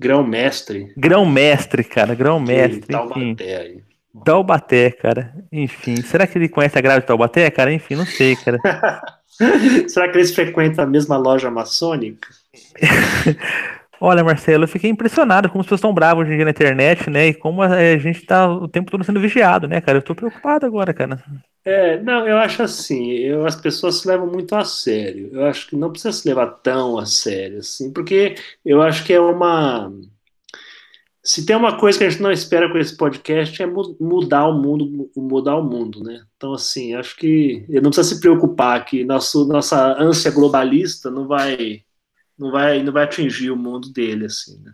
Grão-mestre. 0.00 0.92
Grão-mestre, 0.96 1.84
cara, 1.84 2.14
grão-mestre. 2.14 2.86
Taubaté 2.86 3.56
aí. 3.56 3.82
Taubaté, 4.24 4.90
cara. 4.90 5.34
Enfim, 5.50 5.96
será 6.02 6.26
que 6.26 6.38
ele 6.38 6.48
conhece 6.48 6.78
a 6.78 6.80
grade 6.80 7.00
de 7.00 7.06
Taubaté, 7.06 7.50
cara? 7.50 7.72
Enfim, 7.72 7.96
não 7.96 8.06
sei, 8.06 8.36
cara. 8.36 8.58
será 9.88 10.08
que 10.10 10.18
eles 10.18 10.34
frequentam 10.34 10.84
a 10.84 10.86
mesma 10.86 11.16
loja 11.16 11.50
maçônica? 11.50 12.28
Olha, 14.04 14.24
Marcelo, 14.24 14.64
eu 14.64 14.68
fiquei 14.68 14.90
impressionado 14.90 15.48
como 15.48 15.60
as 15.60 15.66
pessoas 15.66 15.78
estão 15.78 15.94
bravas 15.94 16.24
hoje 16.24 16.32
em 16.32 16.36
dia 16.36 16.44
na 16.44 16.50
internet, 16.50 17.08
né? 17.08 17.28
E 17.28 17.34
como 17.34 17.62
a 17.62 17.96
gente 17.98 18.26
tá 18.26 18.52
o 18.52 18.66
tempo 18.66 18.90
todo 18.90 19.04
sendo 19.04 19.20
vigiado, 19.20 19.68
né, 19.68 19.80
cara? 19.80 19.98
Eu 19.98 20.02
tô 20.02 20.12
preocupado 20.12 20.66
agora, 20.66 20.92
cara. 20.92 21.22
É, 21.64 22.02
não, 22.02 22.26
eu 22.26 22.36
acho 22.38 22.64
assim, 22.64 23.12
eu, 23.12 23.46
as 23.46 23.54
pessoas 23.54 24.00
se 24.00 24.08
levam 24.08 24.26
muito 24.26 24.56
a 24.56 24.64
sério. 24.64 25.30
Eu 25.32 25.44
acho 25.44 25.68
que 25.68 25.76
não 25.76 25.92
precisa 25.92 26.10
se 26.10 26.26
levar 26.26 26.48
tão 26.48 26.98
a 26.98 27.06
sério, 27.06 27.58
assim, 27.58 27.92
porque 27.92 28.34
eu 28.64 28.82
acho 28.82 29.04
que 29.04 29.12
é 29.12 29.20
uma. 29.20 29.92
Se 31.22 31.46
tem 31.46 31.54
uma 31.54 31.78
coisa 31.78 31.96
que 31.96 32.04
a 32.04 32.10
gente 32.10 32.20
não 32.20 32.32
espera 32.32 32.68
com 32.72 32.78
esse 32.78 32.96
podcast 32.96 33.62
é 33.62 33.66
mudar 33.66 34.48
o 34.48 34.60
mundo, 34.60 35.08
mudar 35.16 35.54
o 35.54 35.62
mundo, 35.62 36.02
né? 36.02 36.24
Então, 36.36 36.54
assim, 36.54 36.92
acho 36.94 37.14
que 37.14 37.64
não 37.68 37.92
precisa 37.92 38.16
se 38.16 38.20
preocupar 38.20 38.84
que 38.84 39.04
nosso, 39.04 39.46
nossa 39.46 39.96
ânsia 40.02 40.32
globalista 40.32 41.08
não 41.08 41.28
vai, 41.28 41.84
não 42.38 42.50
vai, 42.50 42.82
não 42.82 42.92
vai 42.92 43.04
atingir 43.04 43.50
o 43.50 43.56
mundo 43.56 43.92
dele, 43.92 44.26
assim, 44.26 44.60
né? 44.62 44.72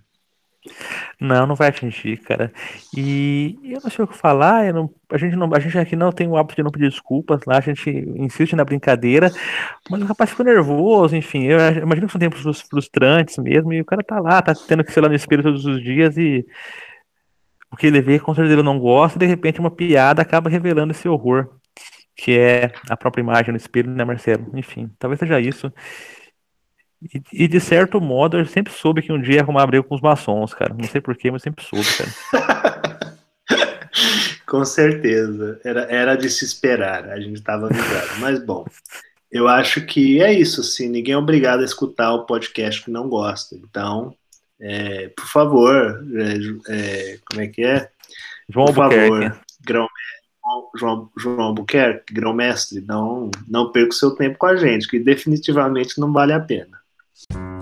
Não, 1.21 1.47
não 1.47 1.55
vai 1.55 1.69
atingir, 1.69 2.19
cara. 2.19 2.53
E 2.97 3.59
eu 3.65 3.81
não 3.83 3.91
sei 3.91 4.05
o 4.05 4.09
que 4.09 4.17
falar, 4.17 4.73
não, 4.73 4.93
a, 5.11 5.19
gente 5.19 5.37
não, 5.37 5.53
a 5.53 5.59
gente 5.59 5.79
aqui 5.79 5.97
não 5.97 6.13
tem 6.13 6.29
o 6.29 6.37
hábito 6.37 6.57
de 6.57 6.63
não 6.63 6.71
pedir 6.71 6.91
desculpas, 6.91 7.41
lá 7.47 7.59
a 7.59 7.61
gente 7.61 7.91
insiste 8.17 8.55
na 8.55 8.65
brincadeira, 8.65 9.31
mas 9.91 10.03
o 10.03 10.05
rapaz 10.05 10.31
ficou 10.31 10.45
nervoso, 10.45 11.17
enfim, 11.17 11.45
eu 11.45 11.59
imagino 11.83 12.07
que 12.07 12.13
são 12.13 12.21
tempos 12.21 12.61
frustrantes 12.63 13.39
mesmo, 13.39 13.73
e 13.73 13.81
o 13.81 13.85
cara 13.85 14.03
tá 14.03 14.21
lá, 14.21 14.41
tá 14.43 14.53
tendo 14.55 14.85
que 14.85 14.93
ser 14.93 15.01
lá 15.01 15.09
no 15.09 15.15
espelho 15.15 15.43
todos 15.43 15.65
os 15.65 15.83
dias 15.83 16.17
e 16.17 16.47
o 17.71 17.77
que 17.77 17.87
ele 17.87 18.01
vê, 18.01 18.19
com 18.19 18.35
certeza 18.35 18.55
ele 18.55 18.63
não 18.63 18.79
gosta, 18.79 19.19
e 19.19 19.21
de 19.21 19.27
repente 19.27 19.61
uma 19.61 19.71
piada 19.71 20.23
acaba 20.23 20.51
revelando 20.51 20.93
esse 20.93 21.09
horror, 21.09 21.49
que 22.17 22.37
é 22.37 22.73
a 22.91 22.97
própria 22.97 23.23
imagem 23.23 23.53
no 23.53 23.57
espelho, 23.57 23.91
né, 23.91 24.05
Marcelo? 24.05 24.51
Enfim, 24.55 24.91
talvez 24.99 25.21
seja 25.21 25.41
isso. 25.41 25.73
E, 27.03 27.45
e, 27.45 27.49
de 27.49 27.61
certo 27.61 28.01
modo, 28.01 28.39
eu 28.39 28.47
sempre 28.47 28.73
soube 28.73 29.03
que 29.03 29.13
um 29.13 29.21
dia 29.21 29.37
ia 29.37 29.43
arrumar 29.43 29.67
briga 29.67 29.85
com 29.85 29.95
os 29.95 30.01
maçons, 30.01 30.53
cara. 30.53 30.75
Não 30.75 30.89
sei 30.89 31.01
porquê, 31.01 31.31
mas 31.31 31.43
sempre 31.43 31.65
soube, 31.65 31.87
cara. 31.97 32.99
com 34.47 34.65
certeza. 34.65 35.61
Era, 35.65 35.83
era 35.83 36.17
de 36.17 36.29
se 36.29 36.45
esperar. 36.45 37.09
A 37.11 37.21
gente 37.21 37.37
estava 37.37 37.67
avisado. 37.67 38.21
Mas, 38.21 38.45
bom, 38.45 38.65
eu 39.31 39.47
acho 39.47 39.85
que 39.87 40.21
é 40.21 40.33
isso, 40.33 40.61
assim. 40.61 40.89
Ninguém 40.89 41.15
é 41.15 41.19
obrigado 41.19 41.61
a 41.61 41.65
escutar 41.65 42.13
o 42.13 42.27
podcast 42.27 42.85
que 42.85 42.91
não 42.91 43.09
gosta. 43.09 43.55
Então, 43.55 44.15
é, 44.61 45.09
por 45.09 45.27
favor, 45.27 46.05
é, 46.15 46.73
é, 46.73 47.19
como 47.25 47.41
é 47.41 47.47
que 47.47 47.63
é? 47.63 47.91
João 48.49 48.67
por 48.67 48.75
favor, 48.75 49.39
grão, 49.61 49.87
João, 50.75 51.11
João 51.17 51.41
Albuquerque, 51.43 52.15
grão-mestre, 52.15 52.81
não, 52.81 53.31
não 53.47 53.71
perca 53.71 53.91
o 53.91 53.95
seu 53.95 54.13
tempo 54.13 54.39
com 54.39 54.47
a 54.47 54.57
gente, 54.57 54.89
que 54.89 54.99
definitivamente 54.99 56.01
não 56.01 56.13
vale 56.13 56.33
a 56.33 56.41
pena. 56.41 56.78
Bye. 57.27 57.58